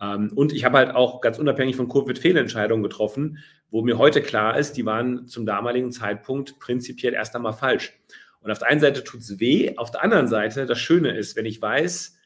Ähm, 0.00 0.30
und 0.34 0.52
ich 0.52 0.64
habe 0.64 0.76
halt 0.76 0.94
auch 0.94 1.22
ganz 1.22 1.38
unabhängig 1.38 1.76
von 1.76 1.88
Covid 1.88 2.18
Fehlentscheidungen 2.18 2.82
getroffen, 2.82 3.38
wo 3.70 3.82
mir 3.82 3.96
heute 3.96 4.20
klar 4.20 4.58
ist, 4.58 4.76
die 4.76 4.84
waren 4.84 5.26
zum 5.26 5.46
damaligen 5.46 5.90
Zeitpunkt 5.90 6.58
prinzipiell 6.60 7.14
erst 7.14 7.34
einmal 7.34 7.54
falsch. 7.54 7.98
Und 8.40 8.50
auf 8.50 8.58
der 8.58 8.68
einen 8.68 8.80
Seite 8.80 9.02
tut 9.02 9.20
es 9.20 9.40
weh, 9.40 9.74
auf 9.78 9.90
der 9.90 10.04
anderen 10.04 10.28
Seite, 10.28 10.66
das 10.66 10.78
Schöne 10.78 11.16
ist, 11.16 11.34
wenn 11.34 11.46
ich 11.46 11.62
weiß, 11.62 12.18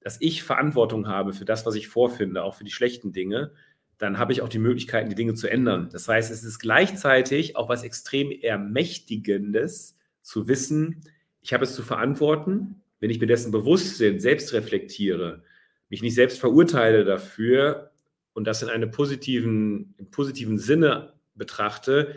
dass 0.00 0.20
ich 0.20 0.44
Verantwortung 0.44 1.08
habe 1.08 1.32
für 1.32 1.44
das, 1.44 1.66
was 1.66 1.74
ich 1.74 1.88
vorfinde, 1.88 2.44
auch 2.44 2.54
für 2.54 2.62
die 2.62 2.70
schlechten 2.70 3.12
Dinge, 3.12 3.50
dann 3.98 4.18
habe 4.18 4.32
ich 4.32 4.42
auch 4.42 4.48
die 4.48 4.58
Möglichkeiten, 4.58 5.08
die 5.08 5.14
Dinge 5.14 5.34
zu 5.34 5.48
ändern. 5.48 5.88
Das 5.90 6.06
heißt, 6.08 6.30
es 6.30 6.44
ist 6.44 6.58
gleichzeitig 6.58 7.56
auch 7.56 7.68
was 7.68 7.82
extrem 7.82 8.30
Ermächtigendes 8.30 9.96
zu 10.22 10.48
wissen, 10.48 11.02
ich 11.40 11.52
habe 11.52 11.62
es 11.62 11.76
zu 11.76 11.84
verantworten, 11.84 12.82
wenn 12.98 13.10
ich 13.10 13.20
mir 13.20 13.28
dessen 13.28 13.52
bewusst 13.52 14.00
bin, 14.00 14.18
selbst 14.18 14.52
reflektiere, 14.52 15.44
mich 15.88 16.02
nicht 16.02 16.16
selbst 16.16 16.40
verurteile 16.40 17.04
dafür 17.04 17.92
und 18.32 18.46
das 18.46 18.62
in 18.62 18.68
einem 18.68 18.90
positiven, 18.90 19.94
positiven 20.10 20.58
Sinne 20.58 21.12
betrachte, 21.36 22.16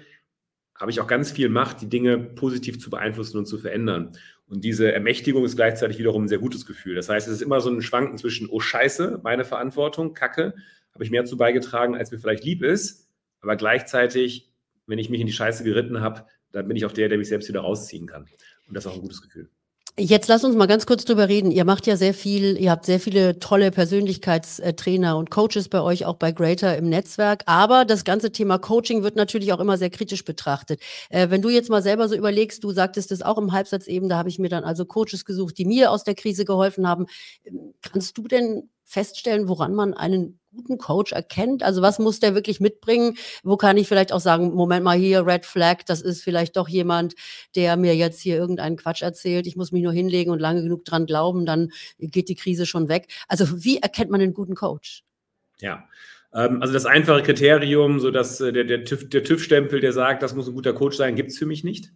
habe 0.74 0.90
ich 0.90 1.00
auch 1.00 1.08
ganz 1.08 1.32
viel 1.32 1.50
Macht, 1.50 1.82
die 1.82 1.90
Dinge 1.90 2.18
positiv 2.18 2.80
zu 2.80 2.90
beeinflussen 2.90 3.38
und 3.38 3.46
zu 3.46 3.60
verändern. 3.60 4.18
Und 4.48 4.64
diese 4.64 4.92
Ermächtigung 4.92 5.46
ist 5.46 5.58
gleichzeitig 5.58 6.00
wiederum 6.00 6.24
ein 6.24 6.28
sehr 6.28 6.40
gutes 6.40 6.66
Gefühl. 6.66 6.96
Das 6.96 7.08
heißt, 7.08 7.28
es 7.28 7.36
ist 7.36 7.42
immer 7.44 7.62
so 7.62 7.70
ein 7.70 7.84
Schwanken 7.84 8.18
zwischen, 8.18 8.50
oh 8.50 8.60
Scheiße, 8.60 9.20
meine 9.22 9.46
Verantwortung, 9.46 10.16
Kacke, 10.16 10.56
habe 11.00 11.06
ich 11.06 11.12
mehr 11.12 11.24
zu 11.24 11.38
beigetragen, 11.38 11.96
als 11.96 12.12
mir 12.12 12.20
vielleicht 12.20 12.44
lieb 12.44 12.62
ist. 12.62 13.08
Aber 13.40 13.56
gleichzeitig, 13.56 14.52
wenn 14.86 15.00
ich 15.00 15.10
mich 15.10 15.22
in 15.22 15.28
die 15.28 15.34
Scheiße 15.34 15.64
geritten 15.64 16.02
habe, 16.02 16.26
dann 16.52 16.68
bin 16.68 16.76
ich 16.76 16.86
auch 16.86 16.92
der, 16.92 17.08
der 17.08 17.18
mich 17.18 17.30
selbst 17.30 17.48
wieder 17.48 17.62
rausziehen 17.62 18.06
kann. 18.06 18.26
Und 18.68 18.74
das 18.74 18.84
ist 18.84 18.92
auch 18.92 18.96
ein 18.96 19.02
gutes 19.02 19.22
Gefühl. 19.22 19.50
Jetzt 19.98 20.28
lass 20.28 20.44
uns 20.44 20.58
mal 20.58 20.66
ganz 20.66 20.86
kurz 20.86 21.06
drüber 21.06 21.30
reden. 21.30 21.52
Ihr 21.52 21.64
macht 21.64 21.88
ja 21.88 21.96
sehr 21.96 22.14
viel, 22.14 22.58
ihr 22.58 22.72
habt 22.72 22.86
sehr 22.86 23.00
viele 23.00 23.40
tolle 23.40 23.72
Persönlichkeitstrainer 23.72 25.18
und 25.18 25.30
Coaches 25.30 25.70
bei 25.70 25.82
euch, 25.82 26.06
auch 26.06 26.18
bei 26.18 26.34
Greater 26.34 26.78
im 26.78 26.90
Netzwerk. 26.90 27.44
Aber 27.46 27.86
das 27.86 28.04
ganze 28.04 28.34
Thema 28.34 28.58
Coaching 28.58 29.02
wird 29.02 29.16
natürlich 29.16 29.54
auch 29.54 29.62
immer 29.62 29.78
sehr 29.78 29.90
kritisch 29.90 30.26
betrachtet. 30.26 30.82
Äh, 31.10 31.30
wenn 31.30 31.42
du 31.42 31.48
jetzt 31.48 31.70
mal 31.70 31.82
selber 31.82 32.10
so 32.10 32.16
überlegst, 32.16 32.62
du 32.62 32.72
sagtest 32.72 33.14
es 33.14 33.22
auch 33.22 33.38
im 33.38 33.54
Halbsatz 33.54 33.88
eben, 33.88 34.10
da 34.10 34.18
habe 34.18 34.28
ich 34.28 34.38
mir 34.38 34.50
dann 34.50 34.66
also 34.66 34.84
Coaches 34.84 35.24
gesucht, 35.24 35.58
die 35.58 35.66
mir 35.66 35.92
aus 35.92 36.04
der 36.04 36.16
Krise 36.16 36.44
geholfen 36.44 36.86
haben. 36.88 37.06
Kannst 37.82 38.18
du 38.18 38.28
denn 38.28 38.70
feststellen, 38.90 39.48
woran 39.48 39.76
man 39.76 39.94
einen 39.94 40.40
guten 40.52 40.80
Coach 40.80 41.12
erkennt? 41.12 41.62
Also 41.62 41.84
was 41.84 42.00
muss 42.00 42.20
der 42.20 42.34
wirklich 42.34 42.60
mitbringen? 42.60 43.18
Wo 43.44 43.56
kann 43.56 43.78
ich 43.78 43.88
vielleicht 43.88 44.12
auch 44.12 44.20
sagen, 44.20 44.56
Moment 44.56 44.84
mal 44.84 44.98
hier, 44.98 45.28
Red 45.28 45.46
Flag, 45.46 45.84
das 45.86 46.02
ist 46.02 46.24
vielleicht 46.24 46.58
doch 46.58 46.68
jemand, 46.68 47.14
der 47.56 47.78
mir 47.78 47.96
jetzt 47.96 48.20
hier 48.20 48.36
irgendeinen 48.36 48.78
Quatsch 48.78 49.04
erzählt. 49.04 49.46
Ich 49.46 49.56
muss 49.56 49.72
mich 49.72 49.84
nur 49.84 49.94
hinlegen 49.94 50.32
und 50.32 50.40
lange 50.40 50.64
genug 50.64 50.86
dran 50.86 51.06
glauben, 51.06 51.46
dann 51.46 51.72
geht 52.00 52.30
die 52.30 52.36
Krise 52.36 52.66
schon 52.66 52.90
weg. 52.90 53.08
Also 53.28 53.64
wie 53.64 53.78
erkennt 53.78 54.10
man 54.10 54.22
einen 54.22 54.34
guten 54.34 54.56
Coach? 54.56 55.04
Ja, 55.60 55.88
ähm, 56.34 56.60
also 56.60 56.74
das 56.74 56.88
einfache 56.88 57.22
Kriterium, 57.22 58.00
so 58.00 58.10
dass 58.10 58.42
äh, 58.42 58.52
der, 58.52 58.64
der 58.64 58.84
TÜV-Stempel, 58.86 59.82
der 59.82 59.94
sagt, 59.94 60.24
das 60.24 60.34
muss 60.34 60.48
ein 60.48 60.56
guter 60.56 60.74
Coach 60.74 60.98
sein, 60.98 61.16
gibt 61.16 61.30
es 61.30 61.38
für 61.38 61.46
mich 61.46 61.64
nicht. 61.64 61.92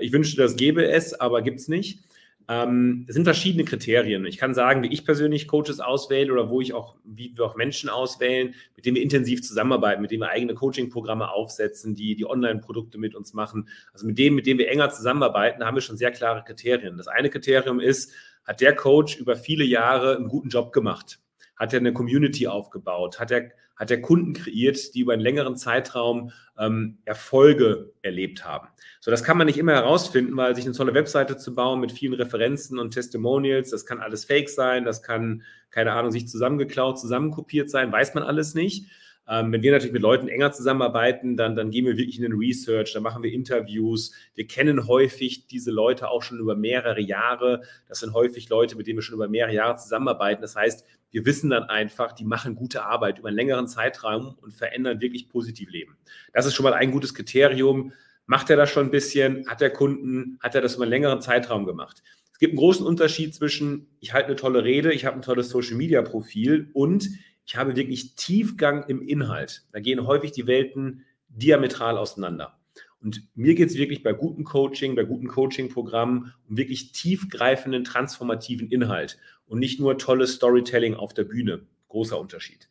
Ich 0.00 0.12
wünschte, 0.12 0.40
das 0.40 0.56
gäbe 0.56 0.86
es, 0.86 1.12
aber 1.12 1.42
gibt 1.42 1.60
es 1.60 1.68
nicht. 1.68 2.04
Ähm, 2.48 3.04
es 3.08 3.14
sind 3.14 3.24
verschiedene 3.24 3.64
Kriterien. 3.64 4.24
Ich 4.24 4.38
kann 4.38 4.54
sagen, 4.54 4.82
wie 4.82 4.92
ich 4.92 5.04
persönlich 5.04 5.46
Coaches 5.46 5.80
auswähle 5.80 6.32
oder 6.32 6.50
wo 6.50 6.60
ich 6.60 6.72
auch, 6.72 6.96
wie 7.04 7.32
wir 7.36 7.44
auch 7.44 7.56
Menschen 7.56 7.88
auswählen, 7.88 8.54
mit 8.74 8.86
denen 8.86 8.96
wir 8.96 9.02
intensiv 9.02 9.42
zusammenarbeiten, 9.42 10.02
mit 10.02 10.10
denen 10.10 10.22
wir 10.22 10.30
eigene 10.30 10.54
Coaching-Programme 10.54 11.30
aufsetzen, 11.30 11.94
die 11.94 12.16
die 12.16 12.26
Online-Produkte 12.26 12.98
mit 12.98 13.14
uns 13.14 13.34
machen. 13.34 13.68
Also 13.92 14.06
mit 14.06 14.18
denen, 14.18 14.34
mit 14.34 14.46
denen 14.46 14.58
wir 14.58 14.68
enger 14.68 14.90
zusammenarbeiten, 14.90 15.64
haben 15.64 15.76
wir 15.76 15.82
schon 15.82 15.96
sehr 15.96 16.10
klare 16.10 16.42
Kriterien. 16.44 16.96
Das 16.96 17.08
eine 17.08 17.30
Kriterium 17.30 17.78
ist, 17.78 18.12
hat 18.44 18.60
der 18.60 18.74
Coach 18.74 19.16
über 19.16 19.36
viele 19.36 19.64
Jahre 19.64 20.16
einen 20.16 20.28
guten 20.28 20.48
Job 20.48 20.72
gemacht? 20.72 21.20
Hat 21.56 21.72
er 21.72 21.80
eine 21.80 21.92
Community 21.92 22.46
aufgebaut? 22.46 23.20
Hat 23.20 23.30
er, 23.30 23.50
hat 23.80 23.90
er 23.90 24.02
Kunden 24.02 24.34
kreiert, 24.34 24.94
die 24.94 25.00
über 25.00 25.14
einen 25.14 25.22
längeren 25.22 25.56
Zeitraum 25.56 26.32
ähm, 26.58 26.98
Erfolge 27.06 27.94
erlebt 28.02 28.44
haben? 28.44 28.68
So, 29.00 29.10
das 29.10 29.24
kann 29.24 29.38
man 29.38 29.46
nicht 29.46 29.56
immer 29.56 29.72
herausfinden, 29.72 30.36
weil 30.36 30.54
sich 30.54 30.66
eine 30.66 30.74
tolle 30.74 30.92
Webseite 30.92 31.38
zu 31.38 31.54
bauen 31.54 31.80
mit 31.80 31.90
vielen 31.90 32.12
Referenzen 32.12 32.78
und 32.78 32.90
Testimonials, 32.90 33.70
das 33.70 33.86
kann 33.86 33.98
alles 33.98 34.26
fake 34.26 34.50
sein, 34.50 34.84
das 34.84 35.02
kann, 35.02 35.42
keine 35.70 35.92
Ahnung, 35.92 36.10
sich 36.10 36.28
zusammengeklaut, 36.28 37.00
zusammenkopiert 37.00 37.70
sein, 37.70 37.90
weiß 37.90 38.12
man 38.12 38.22
alles 38.22 38.52
nicht. 38.54 38.90
Ähm, 39.28 39.52
wenn 39.52 39.62
wir 39.62 39.72
natürlich 39.72 39.92
mit 39.92 40.02
Leuten 40.02 40.28
enger 40.28 40.52
zusammenarbeiten, 40.52 41.36
dann, 41.36 41.54
dann 41.54 41.70
gehen 41.70 41.86
wir 41.86 41.96
wirklich 41.96 42.16
in 42.16 42.22
den 42.22 42.32
Research, 42.32 42.92
dann 42.92 43.02
machen 43.02 43.22
wir 43.22 43.32
Interviews. 43.32 44.12
Wir 44.34 44.46
kennen 44.46 44.88
häufig 44.88 45.46
diese 45.46 45.70
Leute 45.70 46.08
auch 46.08 46.22
schon 46.22 46.38
über 46.38 46.56
mehrere 46.56 47.00
Jahre. 47.00 47.62
Das 47.88 48.00
sind 48.00 48.12
häufig 48.12 48.48
Leute, 48.48 48.76
mit 48.76 48.86
denen 48.86 48.98
wir 48.98 49.02
schon 49.02 49.14
über 49.14 49.28
mehrere 49.28 49.54
Jahre 49.54 49.76
zusammenarbeiten. 49.76 50.42
Das 50.42 50.56
heißt, 50.56 50.84
wir 51.10 51.26
wissen 51.26 51.50
dann 51.50 51.64
einfach, 51.64 52.12
die 52.12 52.24
machen 52.24 52.54
gute 52.54 52.84
Arbeit 52.84 53.18
über 53.18 53.28
einen 53.28 53.36
längeren 53.36 53.68
Zeitraum 53.68 54.36
und 54.40 54.52
verändern 54.52 55.00
wirklich 55.00 55.28
positiv 55.28 55.70
Leben. 55.70 55.96
Das 56.32 56.46
ist 56.46 56.54
schon 56.54 56.64
mal 56.64 56.74
ein 56.74 56.90
gutes 56.90 57.14
Kriterium. 57.14 57.92
Macht 58.26 58.50
er 58.50 58.56
das 58.56 58.70
schon 58.70 58.86
ein 58.86 58.90
bisschen? 58.90 59.48
Hat 59.48 59.60
der 59.60 59.70
Kunden, 59.70 60.38
hat 60.40 60.54
er 60.54 60.60
das 60.60 60.76
über 60.76 60.84
einen 60.84 60.90
längeren 60.90 61.20
Zeitraum 61.20 61.66
gemacht? 61.66 62.02
Es 62.32 62.38
gibt 62.38 62.52
einen 62.52 62.58
großen 62.58 62.86
Unterschied 62.86 63.34
zwischen, 63.34 63.88
ich 64.00 64.12
halte 64.12 64.28
eine 64.28 64.36
tolle 64.36 64.64
Rede, 64.64 64.92
ich 64.92 65.04
habe 65.04 65.16
ein 65.16 65.22
tolles 65.22 65.50
Social-Media-Profil 65.50 66.70
und 66.72 67.08
ich 67.50 67.56
habe 67.56 67.74
wirklich 67.74 68.14
Tiefgang 68.14 68.84
im 68.84 69.02
Inhalt. 69.02 69.64
Da 69.72 69.80
gehen 69.80 70.06
häufig 70.06 70.30
die 70.30 70.46
Welten 70.46 71.04
diametral 71.30 71.98
auseinander. 71.98 72.56
Und 73.02 73.22
mir 73.34 73.56
geht 73.56 73.70
es 73.70 73.74
wirklich 73.76 74.04
bei 74.04 74.12
gutem 74.12 74.44
Coaching, 74.44 74.94
bei 74.94 75.02
guten 75.02 75.26
Coaching-Programmen 75.26 76.32
um 76.48 76.56
wirklich 76.56 76.92
tiefgreifenden, 76.92 77.82
transformativen 77.82 78.70
Inhalt 78.70 79.18
und 79.48 79.58
nicht 79.58 79.80
nur 79.80 79.98
tolles 79.98 80.34
Storytelling 80.34 80.94
auf 80.94 81.12
der 81.12 81.24
Bühne. 81.24 81.62
großer 81.88 82.20
Unterschied. 82.20 82.68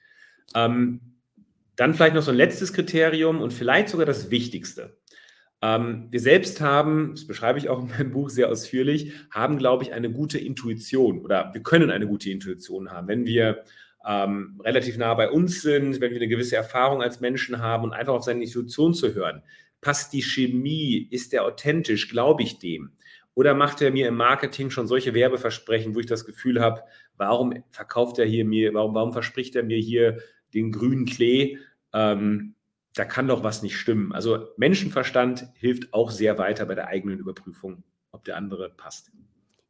Ähm, 0.56 1.02
dann 1.76 1.94
vielleicht 1.94 2.16
noch 2.16 2.24
so 2.24 2.32
ein 2.32 2.38
letztes 2.38 2.72
Kriterium 2.72 3.42
und 3.42 3.52
vielleicht 3.52 3.90
sogar 3.90 4.06
das 4.06 4.32
Wichtigste. 4.32 4.98
Ähm, 5.62 6.08
wir 6.10 6.22
selbst 6.22 6.62
haben, 6.62 7.16
das 7.16 7.28
beschreibe 7.28 7.60
ich 7.60 7.68
auch 7.68 7.82
in 7.82 7.90
meinem 7.90 8.12
Buch 8.12 8.30
sehr 8.30 8.50
ausführlich, 8.50 9.12
haben, 9.30 9.58
glaube 9.58 9.84
ich, 9.84 9.92
eine 9.92 10.10
gute 10.10 10.38
Intuition 10.38 11.20
oder 11.20 11.54
wir 11.54 11.64
können 11.64 11.92
eine 11.92 12.08
gute 12.08 12.30
Intuition 12.30 12.92
haben, 12.92 13.10
wenn 13.10 13.26
wir 13.26 13.66
ähm, 14.06 14.60
relativ 14.64 14.98
nah 14.98 15.14
bei 15.14 15.30
uns 15.30 15.62
sind, 15.62 16.00
wenn 16.02 16.12
wir 16.12 16.18
eine 16.18 16.28
gewisse 16.28 16.56
Erfahrung 16.56 17.02
als 17.02 17.20
Menschen 17.20 17.60
haben 17.60 17.84
und 17.84 17.94
einfach 17.94 18.14
auf 18.14 18.24
seine 18.24 18.44
Intuition 18.44 18.94
zu 18.94 19.14
hören. 19.14 19.44
Passt 19.82 20.14
die 20.14 20.22
Chemie? 20.22 21.08
Ist 21.10 21.34
der 21.34 21.46
authentisch? 21.46 22.10
Glaube 22.10 22.44
ich 22.44 22.60
dem? 22.60 22.92
Oder 23.34 23.54
macht 23.54 23.82
er 23.82 23.92
mir 23.92 24.08
im 24.08 24.16
Marketing 24.16 24.70
schon 24.70 24.88
solche 24.88 25.14
Werbeversprechen, 25.14 25.96
wo 25.96 26.00
ich 26.00 26.06
das 26.06 26.26
Gefühl 26.26 26.60
habe, 26.60 26.84
warum 27.16 27.64
verkauft 27.72 28.20
er 28.20 28.26
hier 28.26 28.44
mir, 28.46 28.74
warum, 28.74 28.96
warum 28.96 29.14
verspricht 29.14 29.56
er 29.56 29.64
mir 29.64 29.78
hier 29.78 30.20
den 30.54 30.72
grünen 30.72 31.06
Klee? 31.06 31.58
Ähm, 31.94 32.56
da 32.96 33.06
kann 33.06 33.28
doch 33.28 33.44
was 33.44 33.62
nicht 33.62 33.78
stimmen. 33.78 34.12
Also 34.12 34.48
Menschenverstand 34.58 35.48
hilft 35.56 35.94
auch 35.94 36.12
sehr 36.12 36.38
weiter 36.38 36.66
bei 36.66 36.76
der 36.76 36.88
eigenen 36.88 37.20
Überprüfung, 37.20 37.84
ob 38.12 38.26
der 38.26 38.36
andere 38.36 38.70
passt. 38.70 39.12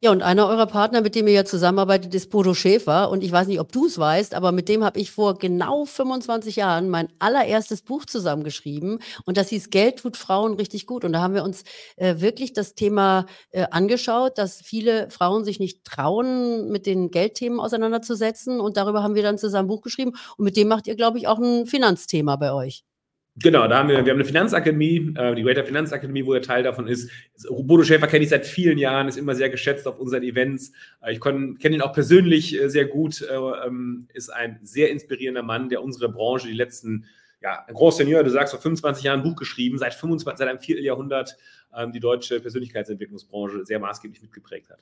Ja, 0.02 0.12
und 0.12 0.22
einer 0.22 0.46
eurer 0.46 0.64
Partner, 0.64 1.02
mit 1.02 1.14
dem 1.14 1.26
ihr 1.26 1.34
ja 1.34 1.44
zusammenarbeitet, 1.44 2.14
ist 2.14 2.30
Bodo 2.30 2.54
Schäfer. 2.54 3.10
Und 3.10 3.22
ich 3.22 3.30
weiß 3.32 3.46
nicht, 3.48 3.60
ob 3.60 3.70
du 3.70 3.84
es 3.84 3.98
weißt, 3.98 4.32
aber 4.34 4.50
mit 4.50 4.66
dem 4.70 4.82
habe 4.82 4.98
ich 4.98 5.10
vor 5.10 5.36
genau 5.36 5.84
25 5.84 6.56
Jahren 6.56 6.88
mein 6.88 7.08
allererstes 7.18 7.82
Buch 7.82 8.06
zusammengeschrieben. 8.06 9.00
Und 9.26 9.36
das 9.36 9.50
hieß 9.50 9.68
Geld 9.68 9.98
tut 9.98 10.16
Frauen 10.16 10.54
richtig 10.54 10.86
gut. 10.86 11.04
Und 11.04 11.12
da 11.12 11.20
haben 11.20 11.34
wir 11.34 11.44
uns 11.44 11.64
äh, 11.96 12.14
wirklich 12.18 12.54
das 12.54 12.74
Thema 12.74 13.26
äh, 13.50 13.66
angeschaut, 13.70 14.38
dass 14.38 14.62
viele 14.62 15.10
Frauen 15.10 15.44
sich 15.44 15.60
nicht 15.60 15.84
trauen, 15.84 16.70
mit 16.70 16.86
den 16.86 17.10
Geldthemen 17.10 17.60
auseinanderzusetzen. 17.60 18.58
Und 18.58 18.78
darüber 18.78 19.02
haben 19.02 19.14
wir 19.14 19.22
dann 19.22 19.36
zusammen 19.36 19.66
ein 19.66 19.68
Buch 19.68 19.82
geschrieben. 19.82 20.12
Und 20.38 20.46
mit 20.46 20.56
dem 20.56 20.68
macht 20.68 20.86
ihr, 20.86 20.96
glaube 20.96 21.18
ich, 21.18 21.28
auch 21.28 21.38
ein 21.38 21.66
Finanzthema 21.66 22.36
bei 22.36 22.54
euch. 22.54 22.84
Genau, 23.36 23.68
da 23.68 23.78
haben 23.78 23.88
wir, 23.88 24.04
wir 24.04 24.10
haben 24.12 24.18
eine 24.18 24.24
Finanzakademie, 24.24 25.14
äh, 25.16 25.34
die 25.34 25.42
Greater 25.42 25.64
Finanzakademie, 25.64 26.26
wo 26.26 26.34
er 26.34 26.42
Teil 26.42 26.64
davon 26.64 26.88
ist. 26.88 27.10
Bodo 27.48 27.84
Schäfer 27.84 28.08
kenne 28.08 28.24
ich 28.24 28.30
seit 28.30 28.44
vielen 28.44 28.76
Jahren, 28.76 29.06
ist 29.06 29.16
immer 29.16 29.36
sehr 29.36 29.48
geschätzt 29.48 29.86
auf 29.86 30.00
unseren 30.00 30.24
Events. 30.24 30.72
Äh, 31.00 31.12
ich 31.12 31.20
kenne 31.20 31.56
ihn 31.62 31.80
auch 31.80 31.92
persönlich 31.92 32.60
äh, 32.60 32.68
sehr 32.68 32.86
gut, 32.86 33.22
äh, 33.22 33.34
ähm, 33.34 34.08
ist 34.12 34.30
ein 34.30 34.58
sehr 34.62 34.90
inspirierender 34.90 35.44
Mann, 35.44 35.68
der 35.68 35.82
unsere 35.82 36.10
Branche 36.10 36.48
die 36.48 36.54
letzten, 36.54 37.06
ja, 37.40 37.64
ein 37.66 37.74
Grand 37.74 37.94
Senior, 37.94 38.24
du 38.24 38.30
sagst, 38.30 38.52
vor 38.52 38.60
25 38.60 39.04
Jahren 39.04 39.20
ein 39.20 39.24
Buch 39.24 39.36
geschrieben, 39.36 39.78
seit 39.78 39.94
25, 39.94 40.36
seit 40.36 40.48
einem 40.48 40.58
Vierteljahrhundert 40.58 41.36
ähm, 41.74 41.92
die 41.92 42.00
deutsche 42.00 42.40
Persönlichkeitsentwicklungsbranche 42.40 43.64
sehr 43.64 43.78
maßgeblich 43.78 44.20
mitgeprägt 44.22 44.70
hat. 44.70 44.80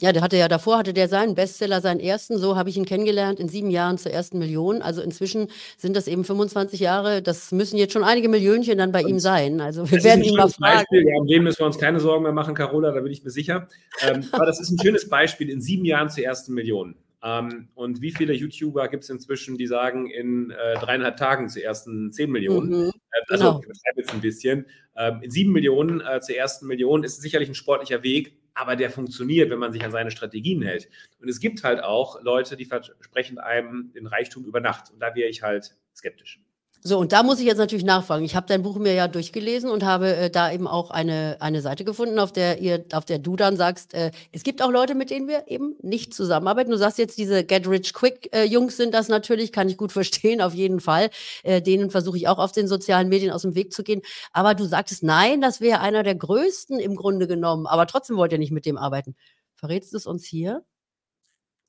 Ja, 0.00 0.12
der 0.12 0.22
hatte 0.22 0.36
ja 0.36 0.48
davor, 0.48 0.78
hatte 0.78 0.92
der 0.92 1.08
seinen 1.08 1.34
Bestseller, 1.34 1.80
seinen 1.80 2.00
ersten, 2.00 2.38
so 2.38 2.56
habe 2.56 2.70
ich 2.70 2.76
ihn 2.76 2.84
kennengelernt, 2.84 3.40
in 3.40 3.48
sieben 3.48 3.70
Jahren 3.70 3.98
zur 3.98 4.12
ersten 4.12 4.38
Million. 4.38 4.80
Also 4.80 5.02
inzwischen 5.02 5.48
sind 5.76 5.96
das 5.96 6.06
eben 6.06 6.24
25 6.24 6.80
Jahre. 6.80 7.20
Das 7.22 7.50
müssen 7.52 7.76
jetzt 7.76 7.92
schon 7.92 8.04
einige 8.04 8.28
Millionchen 8.28 8.78
dann 8.78 8.92
bei 8.92 9.02
ihm 9.02 9.18
sein. 9.18 9.60
Also 9.60 9.90
wir 9.90 10.02
werden 10.04 10.22
ihn 10.22 10.36
mal 10.36 10.48
fragen. 10.48 10.78
Beispiel. 10.78 11.08
Ja, 11.08 11.16
um 11.18 11.26
den 11.26 11.42
müssen 11.42 11.60
wir 11.60 11.66
uns 11.66 11.78
keine 11.78 12.00
Sorgen 12.00 12.22
mehr 12.22 12.32
machen, 12.32 12.54
Carola, 12.54 12.92
da 12.92 13.00
bin 13.00 13.12
ich 13.12 13.24
mir 13.24 13.30
sicher. 13.30 13.68
Ähm, 14.02 14.24
aber 14.32 14.46
das 14.46 14.60
ist 14.60 14.70
ein 14.70 14.78
schönes 14.80 15.08
Beispiel, 15.08 15.50
in 15.50 15.60
sieben 15.60 15.84
Jahren 15.84 16.10
zur 16.10 16.24
ersten 16.24 16.54
Million. 16.54 16.94
Ähm, 17.22 17.68
und 17.74 18.00
wie 18.00 18.12
viele 18.12 18.32
YouTuber 18.32 18.88
gibt 18.88 19.02
es 19.02 19.10
inzwischen, 19.10 19.58
die 19.58 19.66
sagen, 19.66 20.08
in 20.08 20.50
äh, 20.50 20.74
dreieinhalb 20.74 21.16
Tagen 21.16 21.48
zur 21.48 21.62
ersten 21.62 22.12
zehn 22.12 22.30
Millionen? 22.30 22.68
Mhm, 22.68 22.90
äh, 22.90 23.32
also, 23.32 23.60
genau. 23.60 23.72
ich 23.72 23.96
jetzt 23.96 24.12
ein 24.12 24.20
bisschen. 24.20 24.66
Ähm, 24.96 25.20
in 25.22 25.30
sieben 25.30 25.52
Millionen 25.52 26.00
äh, 26.00 26.20
zur 26.20 26.36
ersten 26.36 26.66
Million 26.66 27.02
ist 27.02 27.20
sicherlich 27.20 27.48
ein 27.48 27.54
sportlicher 27.54 28.02
Weg, 28.04 28.36
aber 28.58 28.74
der 28.74 28.90
funktioniert, 28.90 29.50
wenn 29.50 29.60
man 29.60 29.72
sich 29.72 29.84
an 29.84 29.92
seine 29.92 30.10
Strategien 30.10 30.62
hält. 30.62 30.88
Und 31.20 31.28
es 31.28 31.38
gibt 31.38 31.62
halt 31.62 31.80
auch 31.80 32.20
Leute, 32.22 32.56
die 32.56 32.64
versprechen 32.64 33.38
einem 33.38 33.92
den 33.94 34.06
Reichtum 34.06 34.44
über 34.44 34.60
Nacht. 34.60 34.90
Und 34.90 34.98
da 35.00 35.14
wäre 35.14 35.28
ich 35.28 35.42
halt 35.42 35.76
skeptisch. 35.94 36.40
So, 36.84 36.98
und 36.98 37.12
da 37.12 37.24
muss 37.24 37.40
ich 37.40 37.46
jetzt 37.46 37.58
natürlich 37.58 37.84
nachfragen. 37.84 38.24
Ich 38.24 38.36
habe 38.36 38.46
dein 38.46 38.62
Buch 38.62 38.76
mir 38.76 38.94
ja 38.94 39.08
durchgelesen 39.08 39.68
und 39.68 39.84
habe 39.84 40.14
äh, 40.14 40.30
da 40.30 40.52
eben 40.52 40.68
auch 40.68 40.90
eine, 40.90 41.36
eine 41.40 41.60
Seite 41.60 41.84
gefunden, 41.84 42.20
auf 42.20 42.30
der 42.32 42.60
ihr, 42.60 42.84
auf 42.92 43.04
der 43.04 43.18
du 43.18 43.34
dann 43.34 43.56
sagst, 43.56 43.94
äh, 43.94 44.12
es 44.30 44.44
gibt 44.44 44.62
auch 44.62 44.70
Leute, 44.70 44.94
mit 44.94 45.10
denen 45.10 45.26
wir 45.26 45.48
eben 45.48 45.74
nicht 45.82 46.14
zusammenarbeiten. 46.14 46.70
Du 46.70 46.76
sagst 46.78 46.98
jetzt, 46.98 47.18
diese 47.18 47.42
Get 47.44 47.68
Rich 47.68 47.94
Quick 47.94 48.28
äh, 48.32 48.48
sind 48.68 48.94
das 48.94 49.08
natürlich, 49.08 49.50
kann 49.52 49.68
ich 49.68 49.76
gut 49.76 49.90
verstehen, 49.98 50.40
auf 50.40 50.54
jeden 50.54 50.78
Fall. 50.78 51.10
Äh, 51.42 51.60
denen 51.60 51.90
versuche 51.90 52.16
ich 52.16 52.28
auch 52.28 52.38
auf 52.38 52.52
den 52.52 52.68
sozialen 52.68 53.08
Medien 53.08 53.32
aus 53.32 53.42
dem 53.42 53.56
Weg 53.56 53.72
zu 53.72 53.82
gehen. 53.82 54.02
Aber 54.32 54.54
du 54.54 54.64
sagtest, 54.64 55.02
nein, 55.02 55.40
das 55.40 55.60
wäre 55.60 55.80
einer 55.80 56.04
der 56.04 56.14
größten 56.14 56.78
im 56.78 56.94
Grunde 56.94 57.26
genommen. 57.26 57.66
Aber 57.66 57.86
trotzdem 57.86 58.16
wollt 58.16 58.32
ihr 58.32 58.38
nicht 58.38 58.52
mit 58.52 58.66
dem 58.66 58.78
arbeiten. 58.78 59.16
Verrätst 59.56 59.92
du 59.92 59.96
es 59.96 60.06
uns 60.06 60.24
hier? 60.24 60.62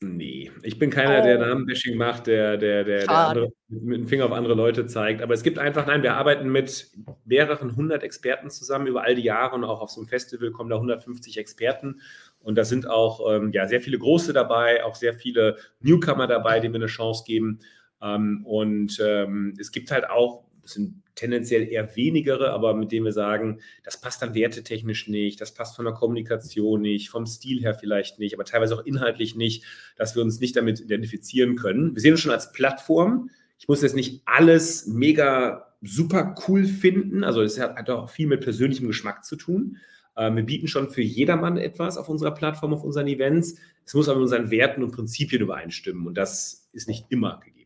Nee, 0.02 0.50
ich 0.64 0.80
bin 0.80 0.90
keiner, 0.92 1.22
der 1.22 1.40
oh. 1.40 1.42
Namenbashing 1.42 1.98
macht, 1.98 2.28
der, 2.28 2.56
der, 2.56 2.86
der, 2.86 3.00
der 3.06 3.10
andere, 3.10 3.52
mit 3.68 3.98
dem 3.98 4.08
Finger 4.08 4.26
auf 4.26 4.32
andere 4.32 4.54
Leute 4.54 4.86
zeigt. 4.86 5.22
Aber 5.22 5.34
es 5.34 5.44
gibt 5.44 5.60
einfach, 5.60 5.86
nein, 5.88 6.04
wir 6.04 6.14
arbeiten 6.14 6.50
mit 6.50 6.90
mehreren 7.26 7.76
hundert 7.76 8.02
Experten 8.04 8.50
zusammen 8.50 8.88
über 8.88 9.04
all 9.04 9.16
die 9.16 9.24
Jahre 9.24 9.56
und 9.56 9.66
auch 9.66 9.82
auf 9.82 9.90
so 9.90 10.00
einem 10.00 10.08
Festival 10.08 10.52
kommen 10.52 10.70
da 10.70 10.78
150 10.78 11.38
Experten. 11.38 12.00
Und 12.40 12.56
da 12.56 12.64
sind 12.64 12.90
auch 12.90 13.30
ähm, 13.30 13.52
ja, 13.52 13.68
sehr 13.68 13.82
viele 13.82 14.00
Große 14.00 14.32
dabei, 14.32 14.86
auch 14.86 14.96
sehr 14.96 15.16
viele 15.16 15.58
Newcomer 15.82 16.28
dabei, 16.28 16.62
denen 16.62 16.74
wir 16.74 16.80
eine 16.80 16.88
Chance 16.88 17.26
geben. 17.26 17.60
Ähm, 18.02 18.46
und 18.46 18.98
ähm, 19.06 19.58
es 19.60 19.70
gibt 19.74 19.92
halt 19.92 20.10
auch, 20.10 20.46
es 20.64 20.76
sind 20.76 21.04
tendenziell 21.20 21.68
eher 21.68 21.96
wenigere, 21.96 22.52
aber 22.52 22.74
mit 22.74 22.92
denen 22.92 23.06
wir 23.06 23.12
sagen, 23.12 23.60
das 23.84 24.00
passt 24.00 24.22
dann 24.22 24.34
wertetechnisch 24.34 25.08
nicht, 25.08 25.42
das 25.42 25.54
passt 25.54 25.76
von 25.76 25.86
der 25.86 25.94
Kommunikation 25.94 26.82
nicht, 26.82 27.10
vom 27.10 27.26
Stil 27.26 27.62
her 27.62 27.74
vielleicht 27.74 28.20
nicht, 28.20 28.34
aber 28.34 28.46
teilweise 28.46 28.76
auch 28.76 28.86
inhaltlich 28.86 29.36
nicht, 29.36 29.66
dass 29.98 30.16
wir 30.16 30.24
uns 30.24 30.40
nicht 30.40 30.56
damit 30.56 30.80
identifizieren 30.80 31.58
können. 31.58 31.94
Wir 31.94 32.02
sehen 32.02 32.14
uns 32.14 32.22
schon 32.22 32.32
als 32.32 32.54
Plattform. 32.54 33.30
Ich 33.60 33.68
muss 33.68 33.82
jetzt 33.82 33.96
nicht 33.96 34.22
alles 34.26 34.88
mega 34.88 35.74
super 35.82 36.36
cool 36.48 36.66
finden. 36.66 37.24
Also 37.24 37.42
es 37.42 37.60
hat 37.60 37.90
auch 37.90 38.10
viel 38.10 38.28
mit 38.28 38.42
persönlichem 38.42 38.88
Geschmack 38.88 39.26
zu 39.26 39.36
tun. 39.36 39.78
Ähm, 40.16 40.38
wir 40.38 40.44
bieten 40.44 40.68
schon 40.68 40.90
für 40.90 41.02
jedermann 41.02 41.58
etwas 41.58 41.98
auf 41.98 42.08
unserer 42.08 42.34
Plattform, 42.34 42.74
auf 42.74 42.84
unseren 42.84 43.08
Events. 43.08 43.56
Es 43.86 43.94
muss 43.94 44.08
aber 44.08 44.20
mit 44.20 44.24
unseren 44.24 44.52
Werten 44.52 44.84
und 44.84 44.92
Prinzipien 44.92 45.42
übereinstimmen 45.42 46.08
und 46.08 46.16
das 46.16 46.70
ist 46.72 46.88
nicht 46.88 47.06
immer 47.10 47.40
gegeben. 47.44 47.59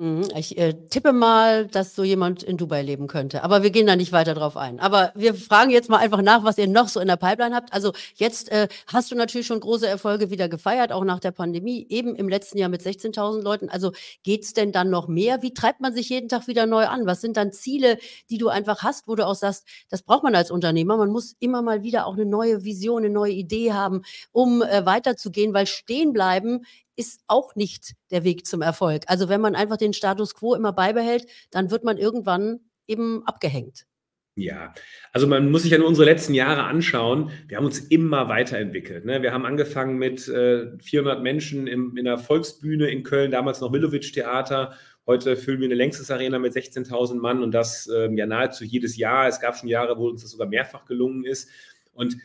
Mhm, 0.00 0.28
ich, 0.36 0.56
äh, 0.56 0.74
tippe 0.90 1.12
mal, 1.12 1.66
dass 1.66 1.96
so 1.96 2.04
jemand 2.04 2.44
in 2.44 2.56
Dubai 2.56 2.82
leben 2.82 3.08
könnte, 3.08 3.42
aber 3.42 3.64
wir 3.64 3.70
gehen 3.70 3.84
da 3.88 3.96
nicht 3.96 4.12
weiter 4.12 4.32
drauf 4.32 4.56
ein. 4.56 4.78
Aber 4.78 5.10
wir 5.16 5.34
fragen 5.34 5.70
jetzt 5.72 5.90
mal 5.90 5.96
einfach 5.96 6.22
nach, 6.22 6.44
was 6.44 6.56
ihr 6.56 6.68
noch 6.68 6.86
so 6.86 7.00
in 7.00 7.08
der 7.08 7.16
Pipeline 7.16 7.52
habt. 7.52 7.72
Also 7.72 7.92
jetzt 8.14 8.48
äh, 8.52 8.68
hast 8.86 9.10
du 9.10 9.16
natürlich 9.16 9.48
schon 9.48 9.58
große 9.58 9.88
Erfolge 9.88 10.30
wieder 10.30 10.48
gefeiert, 10.48 10.92
auch 10.92 11.02
nach 11.02 11.18
der 11.18 11.32
Pandemie, 11.32 11.84
eben 11.88 12.14
im 12.14 12.28
letzten 12.28 12.58
Jahr 12.58 12.68
mit 12.68 12.80
16.000 12.80 13.42
Leuten. 13.42 13.68
Also 13.70 13.90
geht's 14.22 14.52
denn 14.52 14.70
dann 14.70 14.88
noch 14.88 15.08
mehr? 15.08 15.42
Wie 15.42 15.52
treibt 15.52 15.80
man 15.80 15.92
sich 15.92 16.08
jeden 16.10 16.28
Tag 16.28 16.46
wieder 16.46 16.66
neu 16.66 16.86
an? 16.86 17.06
Was 17.06 17.20
sind 17.20 17.36
dann 17.36 17.50
Ziele, 17.50 17.98
die 18.30 18.38
du 18.38 18.50
einfach 18.50 18.84
hast, 18.84 19.08
wo 19.08 19.16
du 19.16 19.26
auch 19.26 19.34
sagst, 19.34 19.66
das 19.88 20.02
braucht 20.02 20.22
man 20.22 20.36
als 20.36 20.52
Unternehmer. 20.52 20.96
Man 20.96 21.10
muss 21.10 21.34
immer 21.40 21.60
mal 21.60 21.82
wieder 21.82 22.06
auch 22.06 22.14
eine 22.14 22.24
neue 22.24 22.62
Vision, 22.62 23.02
eine 23.02 23.12
neue 23.12 23.32
Idee 23.32 23.72
haben, 23.72 24.02
um 24.30 24.62
äh, 24.62 24.86
weiterzugehen, 24.86 25.54
weil 25.54 25.66
stehen 25.66 26.12
bleiben 26.12 26.64
ist 26.98 27.20
auch 27.28 27.54
nicht 27.54 27.94
der 28.10 28.24
Weg 28.24 28.44
zum 28.44 28.60
Erfolg. 28.60 29.04
Also 29.06 29.28
wenn 29.28 29.40
man 29.40 29.54
einfach 29.54 29.76
den 29.76 29.92
Status 29.92 30.34
quo 30.34 30.54
immer 30.54 30.72
beibehält, 30.72 31.26
dann 31.50 31.70
wird 31.70 31.84
man 31.84 31.96
irgendwann 31.96 32.60
eben 32.88 33.22
abgehängt. 33.24 33.86
Ja, 34.34 34.72
also 35.12 35.26
man 35.26 35.50
muss 35.50 35.62
sich 35.62 35.72
ja 35.72 35.78
nur 35.78 35.88
unsere 35.88 36.04
letzten 36.04 36.34
Jahre 36.34 36.64
anschauen. 36.64 37.30
Wir 37.48 37.56
haben 37.56 37.64
uns 37.64 37.78
immer 37.78 38.28
weiterentwickelt. 38.28 39.04
Ne? 39.04 39.22
Wir 39.22 39.32
haben 39.32 39.44
angefangen 39.44 39.98
mit 39.98 40.28
äh, 40.28 40.78
400 40.80 41.22
Menschen 41.22 41.66
im, 41.66 41.96
in 41.96 42.04
der 42.04 42.18
Volksbühne 42.18 42.88
in 42.88 43.02
Köln, 43.02 43.30
damals 43.30 43.60
noch 43.60 43.70
Milovic 43.70 44.12
Theater. 44.12 44.74
Heute 45.06 45.36
füllen 45.36 45.60
wir 45.60 45.66
eine 45.66 45.74
Längstes 45.74 46.10
Arena 46.10 46.38
mit 46.38 46.52
16.000 46.52 47.14
Mann 47.14 47.42
und 47.42 47.52
das 47.52 47.88
ähm, 47.88 48.16
ja 48.16 48.26
nahezu 48.26 48.64
jedes 48.64 48.96
Jahr. 48.96 49.26
Es 49.26 49.40
gab 49.40 49.56
schon 49.56 49.68
Jahre, 49.68 49.98
wo 49.98 50.08
uns 50.08 50.22
das 50.22 50.32
sogar 50.32 50.46
mehrfach 50.46 50.84
gelungen 50.84 51.24
ist. 51.24 51.48
Und 51.92 52.16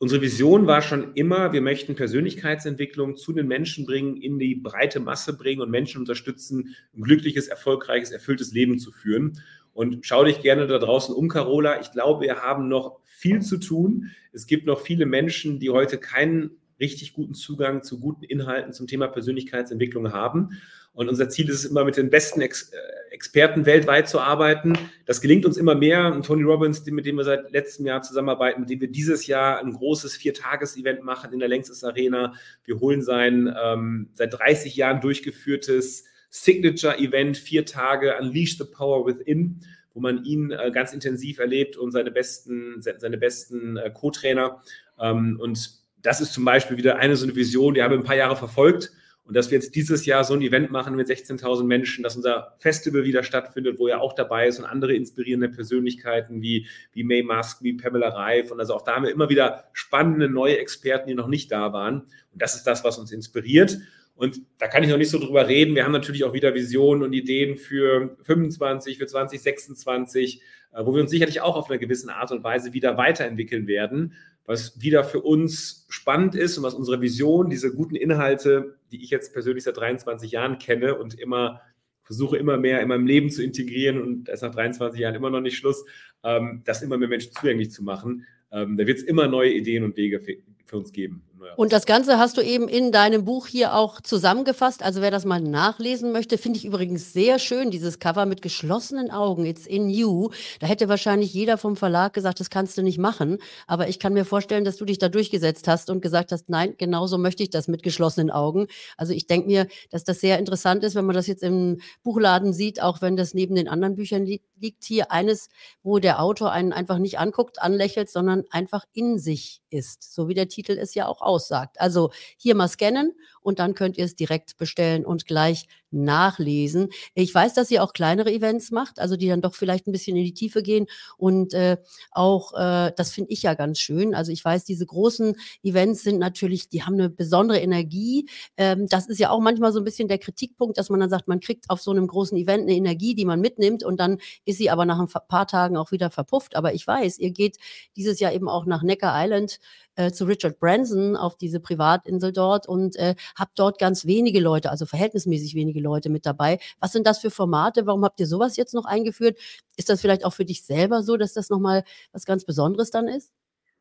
Unsere 0.00 0.22
Vision 0.22 0.68
war 0.68 0.80
schon 0.80 1.14
immer, 1.14 1.52
wir 1.52 1.60
möchten 1.60 1.96
Persönlichkeitsentwicklung 1.96 3.16
zu 3.16 3.32
den 3.32 3.48
Menschen 3.48 3.84
bringen, 3.84 4.16
in 4.16 4.38
die 4.38 4.54
breite 4.54 5.00
Masse 5.00 5.36
bringen 5.36 5.60
und 5.60 5.70
Menschen 5.70 5.98
unterstützen, 5.98 6.76
ein 6.96 7.02
glückliches, 7.02 7.48
erfolgreiches, 7.48 8.12
erfülltes 8.12 8.52
Leben 8.52 8.78
zu 8.78 8.92
führen. 8.92 9.40
Und 9.72 10.06
schau 10.06 10.24
dich 10.24 10.40
gerne 10.40 10.68
da 10.68 10.78
draußen 10.78 11.12
um, 11.14 11.28
Carola. 11.28 11.80
Ich 11.80 11.90
glaube, 11.90 12.24
wir 12.24 12.36
haben 12.36 12.68
noch 12.68 13.00
viel 13.04 13.42
zu 13.42 13.58
tun. 13.58 14.12
Es 14.32 14.46
gibt 14.46 14.66
noch 14.66 14.80
viele 14.80 15.04
Menschen, 15.04 15.58
die 15.58 15.70
heute 15.70 15.98
keinen 15.98 16.52
richtig 16.78 17.12
guten 17.12 17.34
Zugang 17.34 17.82
zu 17.82 17.98
guten 17.98 18.22
Inhalten 18.22 18.72
zum 18.72 18.86
Thema 18.86 19.08
Persönlichkeitsentwicklung 19.08 20.12
haben. 20.12 20.50
Und 20.92 21.08
unser 21.08 21.28
Ziel 21.28 21.48
ist 21.48 21.64
es 21.64 21.70
immer, 21.70 21.84
mit 21.84 21.96
den 21.96 22.10
besten 22.10 22.40
Ex 22.40 22.70
äh, 22.70 22.76
Experten 23.18 23.66
weltweit 23.66 24.08
zu 24.08 24.20
arbeiten. 24.20 24.78
Das 25.04 25.20
gelingt 25.20 25.44
uns 25.44 25.56
immer 25.56 25.74
mehr. 25.74 26.12
Und 26.14 26.24
Tony 26.24 26.44
Robbins, 26.44 26.86
mit 26.86 27.04
dem 27.04 27.16
wir 27.16 27.24
seit 27.24 27.50
letztem 27.50 27.84
Jahr 27.84 28.00
zusammenarbeiten, 28.00 28.60
mit 28.60 28.70
dem 28.70 28.80
wir 28.80 28.86
dieses 28.86 29.26
Jahr 29.26 29.58
ein 29.58 29.72
großes 29.72 30.14
Viertages-Event 30.14 31.02
machen 31.02 31.32
in 31.32 31.40
der 31.40 31.48
Längstes 31.48 31.82
Arena. 31.82 32.34
Wir 32.64 32.78
holen 32.78 33.02
sein 33.02 33.52
ähm, 33.60 34.10
seit 34.12 34.38
30 34.38 34.76
Jahren 34.76 35.00
durchgeführtes 35.00 36.04
Signature-Event, 36.30 37.36
vier 37.36 37.66
Tage, 37.66 38.14
Unleash 38.20 38.56
the 38.56 38.64
Power 38.64 39.04
Within, 39.04 39.62
wo 39.94 40.00
man 40.00 40.22
ihn 40.22 40.52
äh, 40.52 40.70
ganz 40.70 40.92
intensiv 40.92 41.40
erlebt 41.40 41.76
und 41.76 41.90
seine 41.90 42.12
besten, 42.12 42.80
seine 42.80 43.18
besten 43.18 43.78
äh, 43.78 43.90
Co-Trainer. 43.90 44.62
Ähm, 45.00 45.40
und 45.40 45.72
das 46.02 46.20
ist 46.20 46.32
zum 46.32 46.44
Beispiel 46.44 46.76
wieder 46.76 46.98
eine 46.98 47.16
so 47.16 47.24
eine 47.24 47.34
Vision, 47.34 47.74
die 47.74 47.82
haben 47.82 47.90
wir 47.90 47.98
ein 47.98 48.04
paar 48.04 48.14
Jahre 48.14 48.36
verfolgt 48.36 48.92
Und 49.28 49.36
dass 49.36 49.50
wir 49.50 49.58
jetzt 49.58 49.74
dieses 49.74 50.06
Jahr 50.06 50.24
so 50.24 50.32
ein 50.32 50.40
Event 50.40 50.70
machen 50.70 50.96
mit 50.96 51.06
16.000 51.06 51.64
Menschen, 51.64 52.02
dass 52.02 52.16
unser 52.16 52.54
Festival 52.56 53.04
wieder 53.04 53.22
stattfindet, 53.22 53.78
wo 53.78 53.86
er 53.86 54.00
auch 54.00 54.14
dabei 54.14 54.48
ist 54.48 54.58
und 54.58 54.64
andere 54.64 54.94
inspirierende 54.94 55.50
Persönlichkeiten 55.50 56.40
wie, 56.40 56.66
wie 56.92 57.04
May 57.04 57.22
Musk, 57.22 57.62
wie 57.62 57.74
Pamela 57.74 58.08
Reif. 58.08 58.50
Und 58.50 58.58
also 58.58 58.74
auch 58.74 58.82
da 58.82 58.96
haben 58.96 59.04
wir 59.04 59.12
immer 59.12 59.28
wieder 59.28 59.64
spannende 59.74 60.30
neue 60.30 60.56
Experten, 60.56 61.08
die 61.08 61.14
noch 61.14 61.28
nicht 61.28 61.52
da 61.52 61.74
waren. 61.74 62.00
Und 62.32 62.40
das 62.40 62.56
ist 62.56 62.64
das, 62.64 62.84
was 62.84 62.96
uns 62.96 63.12
inspiriert. 63.12 63.76
Und 64.14 64.40
da 64.56 64.66
kann 64.66 64.82
ich 64.82 64.88
noch 64.88 64.96
nicht 64.96 65.10
so 65.10 65.18
drüber 65.18 65.46
reden. 65.46 65.74
Wir 65.74 65.84
haben 65.84 65.92
natürlich 65.92 66.24
auch 66.24 66.32
wieder 66.32 66.54
Visionen 66.54 67.02
und 67.02 67.12
Ideen 67.12 67.58
für 67.58 68.16
25, 68.22 68.96
für 68.96 69.06
2026, 69.06 70.40
äh, 70.72 70.86
wo 70.86 70.94
wir 70.94 71.02
uns 71.02 71.10
sicherlich 71.10 71.42
auch 71.42 71.54
auf 71.54 71.68
eine 71.68 71.78
gewisse 71.78 72.10
Art 72.10 72.32
und 72.32 72.42
Weise 72.42 72.72
wieder 72.72 72.96
weiterentwickeln 72.96 73.66
werden 73.66 74.14
was 74.48 74.80
wieder 74.80 75.04
für 75.04 75.20
uns 75.20 75.84
spannend 75.90 76.34
ist 76.34 76.56
und 76.56 76.64
was 76.64 76.72
unsere 76.72 77.02
Vision, 77.02 77.50
diese 77.50 77.74
guten 77.74 77.94
Inhalte, 77.94 78.78
die 78.90 79.02
ich 79.04 79.10
jetzt 79.10 79.34
persönlich 79.34 79.64
seit 79.64 79.76
23 79.76 80.30
Jahren 80.30 80.58
kenne 80.58 80.94
und 80.94 81.20
immer 81.20 81.60
versuche 82.02 82.38
immer 82.38 82.56
mehr 82.56 82.80
in 82.80 82.88
meinem 82.88 83.06
Leben 83.06 83.28
zu 83.28 83.42
integrieren 83.42 84.00
und 84.00 84.30
ist 84.30 84.40
nach 84.40 84.50
23 84.50 84.98
Jahren 84.98 85.14
immer 85.14 85.28
noch 85.28 85.42
nicht 85.42 85.58
Schluss, 85.58 85.84
ähm, 86.24 86.62
das 86.64 86.80
immer 86.80 86.96
mehr 86.96 87.08
Menschen 87.08 87.32
zugänglich 87.32 87.70
zu 87.70 87.84
machen. 87.84 88.26
Ähm, 88.50 88.78
da 88.78 88.86
wird 88.86 88.96
es 88.96 89.04
immer 89.04 89.28
neue 89.28 89.52
Ideen 89.52 89.84
und 89.84 89.98
Wege 89.98 90.18
für, 90.18 90.36
für 90.64 90.78
uns 90.78 90.92
geben. 90.92 91.22
Und 91.56 91.72
das 91.72 91.86
Ganze 91.86 92.18
hast 92.18 92.36
du 92.36 92.40
eben 92.40 92.68
in 92.68 92.92
deinem 92.92 93.24
Buch 93.24 93.46
hier 93.46 93.74
auch 93.74 94.00
zusammengefasst. 94.00 94.82
Also 94.82 95.00
wer 95.00 95.10
das 95.10 95.24
mal 95.24 95.40
nachlesen 95.40 96.12
möchte, 96.12 96.38
finde 96.38 96.58
ich 96.58 96.64
übrigens 96.64 97.12
sehr 97.12 97.38
schön, 97.38 97.70
dieses 97.70 97.98
Cover 97.98 98.26
mit 98.26 98.42
geschlossenen 98.42 99.10
Augen. 99.10 99.44
It's 99.44 99.66
in 99.66 99.90
you. 99.90 100.30
Da 100.60 100.66
hätte 100.66 100.88
wahrscheinlich 100.88 101.32
jeder 101.34 101.58
vom 101.58 101.76
Verlag 101.76 102.12
gesagt, 102.12 102.40
das 102.40 102.50
kannst 102.50 102.78
du 102.78 102.82
nicht 102.82 102.98
machen. 102.98 103.38
Aber 103.66 103.88
ich 103.88 103.98
kann 103.98 104.12
mir 104.12 104.24
vorstellen, 104.24 104.64
dass 104.64 104.76
du 104.76 104.84
dich 104.84 104.98
da 104.98 105.08
durchgesetzt 105.08 105.68
hast 105.68 105.90
und 105.90 106.00
gesagt 106.00 106.32
hast, 106.32 106.48
nein, 106.48 106.74
genauso 106.78 107.18
möchte 107.18 107.42
ich 107.42 107.50
das 107.50 107.68
mit 107.68 107.82
geschlossenen 107.82 108.30
Augen. 108.30 108.66
Also 108.96 109.12
ich 109.12 109.26
denke 109.26 109.48
mir, 109.48 109.66
dass 109.90 110.04
das 110.04 110.20
sehr 110.20 110.38
interessant 110.38 110.84
ist, 110.84 110.94
wenn 110.94 111.06
man 111.06 111.16
das 111.16 111.26
jetzt 111.26 111.42
im 111.42 111.80
Buchladen 112.02 112.52
sieht, 112.52 112.82
auch 112.82 113.02
wenn 113.02 113.16
das 113.16 113.34
neben 113.34 113.54
den 113.54 113.68
anderen 113.68 113.94
Büchern 113.94 114.24
li 114.24 114.40
liegt. 114.60 114.84
Hier 114.84 115.12
eines, 115.12 115.48
wo 115.82 115.98
der 115.98 116.20
Autor 116.20 116.52
einen 116.52 116.72
einfach 116.72 116.98
nicht 116.98 117.18
anguckt, 117.18 117.62
anlächelt, 117.62 118.10
sondern 118.10 118.44
einfach 118.50 118.84
in 118.92 119.18
sich 119.18 119.60
ist. 119.70 120.14
So 120.14 120.28
wie 120.28 120.34
der 120.34 120.48
Titel 120.48 120.72
es 120.78 120.94
ja 120.94 121.06
auch 121.06 121.20
aussagt. 121.38 121.80
Also 121.80 122.10
hier 122.36 122.54
mal 122.56 122.68
scannen 122.68 123.14
und 123.48 123.60
dann 123.60 123.72
könnt 123.72 123.96
ihr 123.96 124.04
es 124.04 124.14
direkt 124.14 124.58
bestellen 124.58 125.06
und 125.06 125.24
gleich 125.24 125.66
nachlesen. 125.90 126.90
Ich 127.14 127.34
weiß, 127.34 127.54
dass 127.54 127.70
ihr 127.70 127.82
auch 127.82 127.94
kleinere 127.94 128.30
Events 128.30 128.70
macht, 128.70 129.00
also 129.00 129.16
die 129.16 129.26
dann 129.26 129.40
doch 129.40 129.54
vielleicht 129.54 129.86
ein 129.86 129.92
bisschen 129.92 130.18
in 130.18 130.24
die 130.24 130.34
Tiefe 130.34 130.62
gehen 130.62 130.86
und 131.16 131.54
äh, 131.54 131.78
auch, 132.10 132.52
äh, 132.52 132.92
das 132.94 133.10
finde 133.10 133.30
ich 133.32 133.42
ja 133.42 133.54
ganz 133.54 133.78
schön. 133.78 134.14
Also 134.14 134.30
ich 134.32 134.44
weiß, 134.44 134.64
diese 134.64 134.84
großen 134.84 135.34
Events 135.62 136.02
sind 136.02 136.18
natürlich, 136.18 136.68
die 136.68 136.82
haben 136.82 136.92
eine 136.92 137.08
besondere 137.08 137.58
Energie. 137.58 138.28
Ähm, 138.58 138.86
das 138.86 139.08
ist 139.08 139.18
ja 139.18 139.30
auch 139.30 139.40
manchmal 139.40 139.72
so 139.72 139.80
ein 139.80 139.84
bisschen 139.84 140.08
der 140.08 140.18
Kritikpunkt, 140.18 140.76
dass 140.76 140.90
man 140.90 141.00
dann 141.00 141.08
sagt, 141.08 141.26
man 141.26 141.40
kriegt 141.40 141.70
auf 141.70 141.80
so 141.80 141.90
einem 141.90 142.06
großen 142.06 142.36
Event 142.36 142.64
eine 142.64 142.74
Energie, 142.74 143.14
die 143.14 143.24
man 143.24 143.40
mitnimmt 143.40 143.82
und 143.82 143.98
dann 143.98 144.18
ist 144.44 144.58
sie 144.58 144.68
aber 144.68 144.84
nach 144.84 145.00
ein 145.00 145.08
paar 145.28 145.46
Tagen 145.46 145.78
auch 145.78 145.90
wieder 145.90 146.10
verpufft. 146.10 146.54
Aber 146.54 146.74
ich 146.74 146.86
weiß, 146.86 147.18
ihr 147.18 147.30
geht 147.30 147.56
dieses 147.96 148.20
Jahr 148.20 148.34
eben 148.34 148.50
auch 148.50 148.66
nach 148.66 148.82
Necker 148.82 149.12
Island 149.14 149.58
äh, 149.98 150.12
zu 150.12 150.24
Richard 150.24 150.60
Branson 150.60 151.16
auf 151.16 151.36
diese 151.36 151.60
Privatinsel 151.60 152.32
dort 152.32 152.68
und 152.68 152.96
äh, 152.96 153.14
habt 153.38 153.58
dort 153.58 153.78
ganz 153.78 154.06
wenige 154.06 154.40
Leute, 154.40 154.70
also 154.70 154.86
verhältnismäßig 154.86 155.54
wenige 155.54 155.80
Leute 155.80 156.10
mit 156.10 156.26
dabei. 156.26 156.58
Was 156.80 156.92
sind 156.92 157.06
das 157.06 157.18
für 157.18 157.30
Formate? 157.30 157.86
Warum 157.86 158.04
habt 158.04 158.20
ihr 158.20 158.26
sowas 158.26 158.56
jetzt 158.56 158.74
noch 158.74 158.84
eingeführt? 158.84 159.38
Ist 159.76 159.88
das 159.88 160.00
vielleicht 160.00 160.24
auch 160.24 160.32
für 160.32 160.44
dich 160.44 160.64
selber 160.64 161.02
so, 161.02 161.16
dass 161.16 161.32
das 161.32 161.50
nochmal 161.50 161.84
was 162.12 162.24
ganz 162.24 162.44
Besonderes 162.44 162.90
dann 162.90 163.08
ist? 163.08 163.32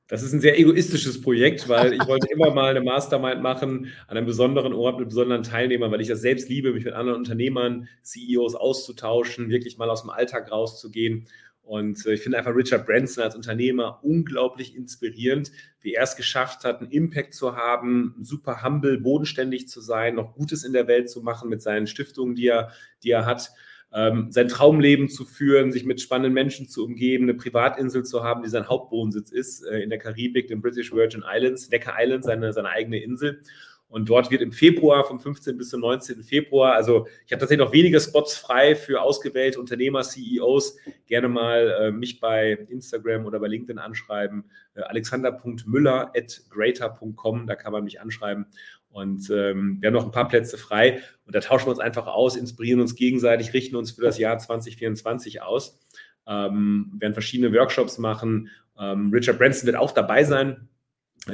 Das 0.10 0.24
ist 0.24 0.32
ein 0.32 0.40
sehr 0.40 0.58
egoistisches 0.58 1.22
Projekt, 1.22 1.68
weil 1.68 1.92
ich 1.92 2.08
wollte 2.08 2.28
immer 2.32 2.54
mal 2.54 2.70
eine 2.70 2.82
Mastermind 2.82 3.42
machen 3.42 3.92
an 4.08 4.16
einem 4.16 4.26
besonderen 4.26 4.72
Ort 4.72 5.00
mit 5.00 5.10
besonderen 5.10 5.44
Teilnehmern, 5.44 5.92
weil 5.92 6.00
ich 6.00 6.08
das 6.08 6.22
selbst 6.22 6.48
liebe, 6.48 6.72
mich 6.72 6.86
mit 6.86 6.94
anderen 6.94 7.20
Unternehmern, 7.20 7.90
CEOs 8.04 8.56
auszutauschen, 8.56 9.50
wirklich 9.50 9.78
mal 9.78 9.90
aus 9.90 10.04
dem 10.04 10.10
Alltag 10.10 10.50
rauszugehen. 10.50 11.28
Und 11.68 12.06
äh, 12.06 12.14
ich 12.14 12.22
finde 12.22 12.38
einfach 12.38 12.56
Richard 12.56 12.86
Branson 12.86 13.26
als 13.26 13.36
Unternehmer 13.36 14.00
unglaublich 14.02 14.74
inspirierend, 14.74 15.52
wie 15.82 15.96
er 15.96 16.04
es 16.04 16.16
geschafft 16.16 16.64
hat, 16.64 16.80
einen 16.80 16.92
Impact 16.92 17.34
zu 17.34 17.58
haben, 17.58 18.16
super 18.22 18.64
humble, 18.64 18.98
bodenständig 18.98 19.68
zu 19.68 19.82
sein, 19.82 20.16
noch 20.16 20.34
Gutes 20.34 20.64
in 20.64 20.72
der 20.72 20.88
Welt 20.88 21.10
zu 21.10 21.22
machen 21.22 21.50
mit 21.50 21.62
seinen 21.62 21.86
Stiftungen, 21.86 22.36
die 22.36 22.48
er, 22.48 22.72
die 23.04 23.12
er 23.12 23.26
hat, 23.26 23.52
ähm, 23.94 24.32
sein 24.32 24.48
Traumleben 24.48 25.10
zu 25.10 25.26
führen, 25.26 25.74
sich 25.74 25.84
mit 25.84 26.00
spannenden 26.00 26.34
Menschen 26.34 26.70
zu 26.70 26.86
umgeben, 26.86 27.26
eine 27.26 27.34
Privatinsel 27.34 28.06
zu 28.06 28.24
haben, 28.24 28.44
die 28.44 28.50
sein 28.50 28.70
Hauptwohnsitz 28.70 29.32
ist, 29.32 29.66
äh, 29.66 29.80
in 29.80 29.90
der 29.90 30.00
Karibik, 30.00 30.48
den 30.48 30.62
British 30.62 30.94
Virgin 30.94 31.24
Islands, 31.30 31.70
Necker 31.70 31.96
Island, 31.98 32.24
seine, 32.24 32.54
seine 32.54 32.70
eigene 32.70 33.04
Insel. 33.04 33.42
Und 33.90 34.10
dort 34.10 34.32
wird 34.32 34.42
im 34.42 34.52
Februar, 34.52 35.06
vom 35.06 35.20
15. 35.20 35.58
bis 35.58 35.70
zum 35.70 35.80
19. 35.80 36.22
Februar, 36.22 36.74
also 36.74 37.08
ich 37.26 37.32
habe 37.32 37.40
tatsächlich 37.40 37.66
noch 37.66 37.72
wenige 37.72 38.02
Spots 38.02 38.36
frei 38.36 38.76
für 38.76 39.02
ausgewählte 39.02 39.60
Unternehmer, 39.60 40.02
CEOs. 40.02 40.78
Gerne 41.06 41.30
mal 41.30 41.70
äh, 41.80 41.92
mich 41.92 42.20
bei 42.20 42.52
Instagram 42.70 43.26
oder 43.26 43.40
bei 43.40 43.48
LinkedIn 43.48 43.80
anschreiben. 43.80 44.44
Äh, 44.74 44.82
alexander.müller 44.82 46.12
at 46.16 46.42
greater.com, 46.50 47.48
da 47.48 47.56
kann 47.56 47.72
man 47.72 47.86
mich 47.86 48.02
anschreiben. 48.02 48.48
Und 48.90 49.30
ähm, 49.30 49.78
wir 49.80 49.88
haben 49.88 49.94
noch 49.94 50.06
ein 50.06 50.12
paar 50.12 50.28
Plätze 50.28 50.58
frei 50.58 51.02
und 51.26 51.36
da 51.36 51.40
tauschen 51.40 51.68
wir 51.68 51.72
uns 51.72 51.80
einfach 51.80 52.08
aus, 52.08 52.36
inspirieren 52.36 52.82
uns 52.82 52.96
gegenseitig, 52.96 53.54
richten 53.54 53.76
uns 53.76 53.92
für 53.92 54.02
das 54.02 54.18
Jahr 54.18 54.38
2024 54.38 55.42
aus. 55.42 55.80
Ähm, 56.26 56.92
werden 56.98 57.14
verschiedene 57.14 57.54
Workshops 57.54 58.00
machen. 58.00 58.50
Ähm, 58.78 59.12
Richard 59.14 59.38
Branson 59.38 59.66
wird 59.66 59.78
auch 59.78 59.92
dabei 59.92 60.26
sein 60.26 60.68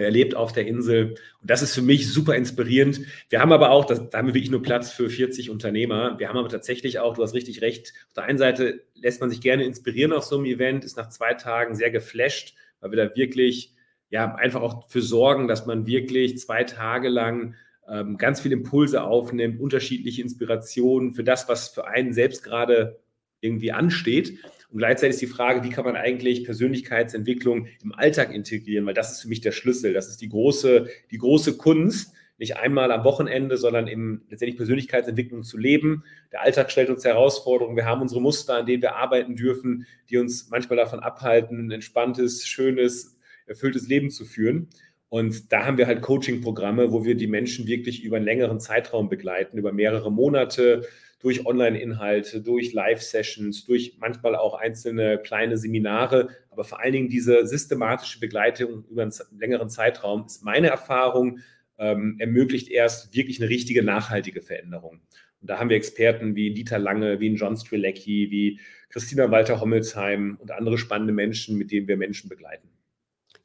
er 0.02 0.12
lebt 0.12 0.36
auf 0.36 0.52
der 0.54 0.66
Insel 0.66 1.16
und 1.42 1.50
das 1.50 1.62
ist 1.62 1.76
für 1.76 1.82
mich 1.82 2.12
super 2.12 2.36
inspirierend. 2.36 3.02
Wir 3.30 3.42
haben 3.42 3.52
aber 3.52 3.72
auch, 3.72 3.86
das, 3.86 4.10
da 4.10 4.18
haben 4.18 4.28
wir 4.28 4.34
wirklich 4.34 4.52
nur 4.52 4.62
Platz 4.62 4.92
für 4.92 5.10
40 5.10 5.50
Unternehmer. 5.50 6.18
Wir 6.20 6.30
haben 6.30 6.38
aber 6.38 6.50
tatsächlich 6.50 7.00
auch, 7.00 7.16
du 7.16 7.24
hast 7.24 7.34
richtig 7.34 7.62
recht, 7.62 7.94
auf 8.08 8.14
der 8.14 8.24
einen 8.24 8.38
Seite 8.38 8.84
lässt 8.96 9.22
man 9.22 9.30
sich 9.30 9.42
gerne 9.42 9.64
inspirieren 9.64 10.14
auf 10.14 10.24
so 10.24 10.38
einem 10.38 10.46
Event, 10.46 10.86
ist 10.86 10.98
nach 10.98 11.10
zwei 11.10 11.34
Tagen 11.34 11.76
sehr 11.76 11.92
geflasht, 11.92 12.56
weil 12.80 12.92
wir 12.92 13.06
da 13.06 13.16
wirklich 13.16 13.74
ja 14.10 14.36
einfach 14.36 14.62
auch 14.62 14.90
für 14.90 15.02
sorgen, 15.02 15.48
dass 15.48 15.66
man 15.66 15.86
wirklich 15.86 16.38
zwei 16.38 16.64
Tage 16.64 17.10
lang 17.10 17.56
ähm, 17.88 18.18
ganz 18.18 18.42
viele 18.42 18.54
Impulse 18.56 19.04
aufnimmt, 19.04 19.60
unterschiedliche 19.60 20.22
Inspirationen 20.22 21.14
für 21.14 21.24
das, 21.24 21.50
was 21.50 21.70
für 21.70 21.88
einen 21.88 22.14
selbst 22.14 22.44
gerade 22.44 23.00
irgendwie 23.42 23.72
ansteht. 23.72 24.38
Und 24.74 24.80
gleichzeitig 24.80 25.14
ist 25.14 25.22
die 25.22 25.28
Frage, 25.28 25.64
wie 25.64 25.70
kann 25.70 25.86
man 25.86 25.96
eigentlich 25.96 26.46
Persönlichkeitsentwicklung 26.46 27.68
im 27.84 27.94
Alltag 27.94 28.34
integrieren? 28.34 28.88
Weil 28.88 28.96
das 28.96 29.12
ist 29.12 29.22
für 29.22 29.28
mich 29.28 29.40
der 29.40 29.52
Schlüssel. 29.52 29.94
Das 29.94 30.10
ist 30.10 30.20
die 30.20 30.30
große, 30.30 30.88
die 31.12 31.20
große 31.20 31.58
Kunst, 31.58 32.12
nicht 32.40 32.58
einmal 32.58 32.92
am 32.92 33.04
Wochenende, 33.04 33.58
sondern 33.58 33.86
im 33.86 34.24
letztendlich 34.30 34.58
Persönlichkeitsentwicklung 34.58 35.44
zu 35.44 35.60
leben. 35.60 36.04
Der 36.32 36.42
Alltag 36.42 36.72
stellt 36.72 36.90
uns 36.90 37.06
Herausforderungen. 37.06 37.76
Wir 37.76 37.86
haben 37.86 38.02
unsere 38.02 38.20
Muster, 38.20 38.56
an 38.56 38.66
denen 38.66 38.82
wir 38.82 38.96
arbeiten 38.96 39.36
dürfen, 39.36 39.86
die 40.10 40.18
uns 40.18 40.50
manchmal 40.50 40.78
davon 40.78 41.02
abhalten, 41.02 41.68
ein 41.68 41.72
entspanntes, 41.72 42.48
schönes, 42.48 43.16
erfülltes 43.46 43.88
Leben 43.88 44.10
zu 44.10 44.26
führen. 44.26 44.70
Und 45.08 45.54
da 45.54 45.68
haben 45.68 45.78
wir 45.78 45.86
halt 45.86 46.02
Coaching-Programme, 46.02 46.92
wo 46.92 47.06
wir 47.06 47.14
die 47.14 47.28
Menschen 47.28 47.68
wirklich 47.68 48.04
über 48.04 48.16
einen 48.16 48.26
längeren 48.26 48.60
Zeitraum 48.60 49.08
begleiten, 49.08 49.60
über 49.60 49.72
mehrere 49.72 50.12
Monate, 50.12 50.88
durch 51.24 51.46
Online-Inhalte, 51.46 52.42
durch 52.42 52.74
Live-Sessions, 52.74 53.66
durch 53.66 53.96
manchmal 53.98 54.36
auch 54.36 54.56
einzelne 54.56 55.18
kleine 55.18 55.58
Seminare, 55.58 56.28
aber 56.52 56.66
vor 56.66 56.82
allen 56.82 56.92
Dingen 56.92 57.10
diese 57.10 57.48
systematische 57.48 58.20
Begleitung 58.20 58.84
über 58.90 59.04
einen 59.04 59.14
längeren 59.40 59.70
Zeitraum 59.70 60.26
ist 60.26 60.44
meine 60.44 60.68
Erfahrung, 60.68 61.40
ähm, 61.80 62.18
ermöglicht 62.20 62.70
erst 62.70 63.16
wirklich 63.16 63.42
eine 63.42 63.50
richtige 63.50 63.84
nachhaltige 63.84 64.42
Veränderung. 64.42 65.00
Und 65.42 65.50
da 65.50 65.60
haben 65.60 65.70
wir 65.70 65.78
Experten 65.78 66.36
wie 66.36 66.54
Dieter 66.54 66.78
Lange, 66.78 67.20
wie 67.22 67.34
John 67.34 67.56
Strilecki, 67.56 68.30
wie 68.30 68.60
Christina 68.90 69.32
Walter-Hommelsheim 69.32 70.38
und 70.40 70.52
andere 70.52 70.78
spannende 70.78 71.14
Menschen, 71.14 71.58
mit 71.58 71.72
denen 71.72 71.88
wir 71.88 71.98
Menschen 71.98 72.30
begleiten. 72.30 72.70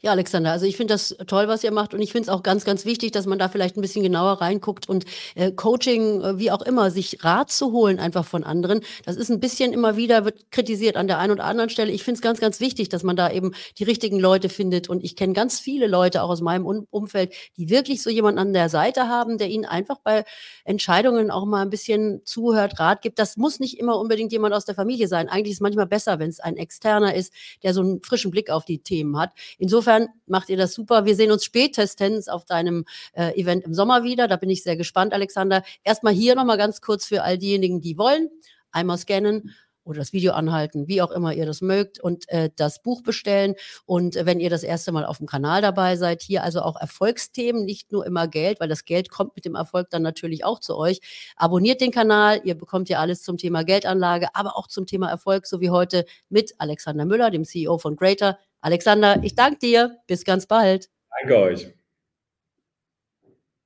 Ja, 0.01 0.13
Alexander, 0.13 0.53
also 0.53 0.65
ich 0.65 0.77
finde 0.77 0.95
das 0.95 1.17
toll, 1.27 1.49
was 1.49 1.65
ihr 1.65 1.73
macht 1.73 1.93
und 1.93 2.01
ich 2.01 2.13
finde 2.13 2.23
es 2.23 2.29
auch 2.29 2.45
ganz, 2.45 2.65
ganz 2.65 2.85
wichtig, 2.85 3.11
dass 3.11 3.27
man 3.27 3.37
da 3.37 3.49
vielleicht 3.49 3.77
ein 3.77 3.81
bisschen 3.81 4.05
genauer 4.05 4.41
reinguckt 4.41 4.89
und 4.89 5.05
äh, 5.35 5.51
Coaching, 5.51 6.23
äh, 6.23 6.39
wie 6.39 6.53
auch 6.53 6.63
immer, 6.63 6.93
sich 6.93 7.25
Rat 7.25 7.51
zu 7.51 7.73
holen 7.73 7.99
einfach 7.99 8.25
von 8.25 8.45
anderen. 8.45 8.83
Das 9.05 9.17
ist 9.17 9.29
ein 9.29 9.41
bisschen 9.41 9.73
immer 9.73 9.97
wieder, 9.97 10.25
wird 10.25 10.53
kritisiert 10.53 10.97
an 10.97 11.09
der 11.09 11.19
einen 11.19 11.33
oder 11.33 11.43
anderen 11.43 11.69
Stelle. 11.69 11.91
Ich 11.91 12.05
finde 12.05 12.19
es 12.19 12.23
ganz, 12.23 12.39
ganz 12.39 12.61
wichtig, 12.61 12.91
dass 12.91 13.03
man 13.03 13.17
da 13.17 13.33
eben 13.33 13.51
die 13.79 13.83
richtigen 13.83 14.21
Leute 14.21 14.49
findet 14.49 14.89
und 14.89 15.03
ich 15.03 15.17
kenne 15.17 15.33
ganz 15.33 15.59
viele 15.59 15.89
Leute 15.89 16.23
auch 16.23 16.31
aus 16.31 16.43
meinem 16.43 16.65
um 16.65 16.87
Umfeld, 16.91 17.35
die 17.57 17.69
wirklich 17.69 18.01
so 18.01 18.09
jemanden 18.09 18.39
an 18.39 18.53
der 18.53 18.69
Seite 18.69 19.09
haben, 19.09 19.37
der 19.37 19.49
ihnen 19.49 19.65
einfach 19.65 19.99
bei 20.05 20.25
Entscheidungen 20.63 21.33
auch 21.33 21.45
mal 21.45 21.63
ein 21.63 21.71
bisschen 21.71 22.21
zuhört, 22.25 22.79
Rat 22.79 23.03
gibt. 23.03 23.19
Das 23.19 23.37
muss 23.37 23.59
nicht 23.59 23.81
immer 23.81 23.99
unbedingt 23.99 24.31
jemand 24.31 24.55
aus 24.55 24.65
der 24.65 24.77
Familie 24.77 25.09
sein. 25.09 25.29
Eigentlich 25.29 25.51
ist 25.55 25.57
es 25.57 25.61
manchmal 25.61 25.87
besser, 25.87 26.21
wenn 26.21 26.31
es 26.31 26.39
ein 26.39 26.57
Externer 26.57 27.17
ist, 27.17 27.33
der 27.65 27.75
so 27.75 27.81
einen 27.81 28.01
frischen 28.05 28.31
Blick 28.31 28.49
auf 28.49 28.65
die 28.65 28.79
Themen 28.79 29.19
hat. 29.19 29.33
Insofern 29.59 29.88
insofern 29.89 30.09
macht 30.27 30.51
ihr 30.51 30.57
das 30.57 30.75
super. 30.75 31.05
Wir 31.07 31.17
sehen 31.17 31.33
uns 31.33 31.45
spätestens 31.45 32.29
auf 32.29 32.45
deinem 32.45 32.85
äh, 33.15 33.39
Event 33.41 33.65
im 33.65 33.75
Sommer 33.75 34.05
wieder. 34.05 34.29
Da 34.29 34.37
bin 34.37 34.51
ich 34.51 34.63
sehr 34.63 34.77
gespannt, 34.77 35.15
Alexander. 35.15 35.63
Erstmal 35.83 36.13
hier 36.13 36.35
nochmal 36.35 36.59
ganz 36.59 36.81
kurz 36.81 37.07
für 37.07 37.23
all 37.23 37.39
diejenigen, 37.39 37.81
die 37.81 37.97
wollen. 37.97 38.29
Einmal 38.71 38.99
scannen 38.99 39.55
oder 39.85 40.01
das 40.01 40.13
Video 40.13 40.33
anhalten, 40.33 40.87
wie 40.87 41.01
auch 41.01 41.11
immer 41.11 41.33
ihr 41.33 41.47
das 41.47 41.63
mögt 41.63 41.99
und 41.99 42.29
äh, 42.29 42.51
das 42.55 42.83
Buch 42.83 43.03
bestellen. 43.03 43.55
Und 43.87 44.17
äh, 44.17 44.27
wenn 44.27 44.41
ihr 44.41 44.51
das 44.51 44.63
erste 44.63 44.93
Mal 44.93 45.07
auf 45.07 45.17
dem 45.17 45.27
Kanal 45.27 45.63
dabei 45.63 45.97
seid, 45.97 46.21
hier 46.21 46.43
also 46.43 46.61
auch 46.61 46.79
Erfolgsthemen, 46.79 47.65
nicht 47.65 47.91
nur 47.91 48.05
immer 48.05 48.29
Geld, 48.29 48.61
weil 48.61 48.69
das 48.69 48.85
Geld 48.85 49.09
kommt 49.09 49.35
mit 49.37 49.47
dem 49.47 49.55
Erfolg 49.55 49.89
dann 49.89 50.03
natürlich 50.03 50.45
auch 50.45 50.61
zu 50.61 50.77
euch. 50.77 51.01
Abonniert 51.37 51.81
den 51.81 51.93
Kanal, 51.93 52.43
ihr 52.45 52.55
bekommt 52.55 52.91
ja 52.91 52.99
alles 52.99 53.23
zum 53.23 53.39
Thema 53.39 53.65
Geldanlage, 53.65 54.29
aber 54.35 54.59
auch 54.59 54.67
zum 54.67 54.85
Thema 54.85 55.09
Erfolg, 55.09 55.47
so 55.47 55.63
wie 55.63 55.71
heute 55.71 56.05
mit 56.29 56.55
Alexander 56.59 57.07
Müller, 57.07 57.31
dem 57.31 57.47
CEO 57.47 57.79
von 57.79 57.97
Greater. 57.97 58.39
Alexander, 58.61 59.21
ich 59.23 59.35
danke 59.35 59.59
dir. 59.61 59.99
Bis 60.07 60.25
ganz 60.25 60.47
bald. 60.47 60.89
Danke 61.21 61.37
euch. 61.39 61.78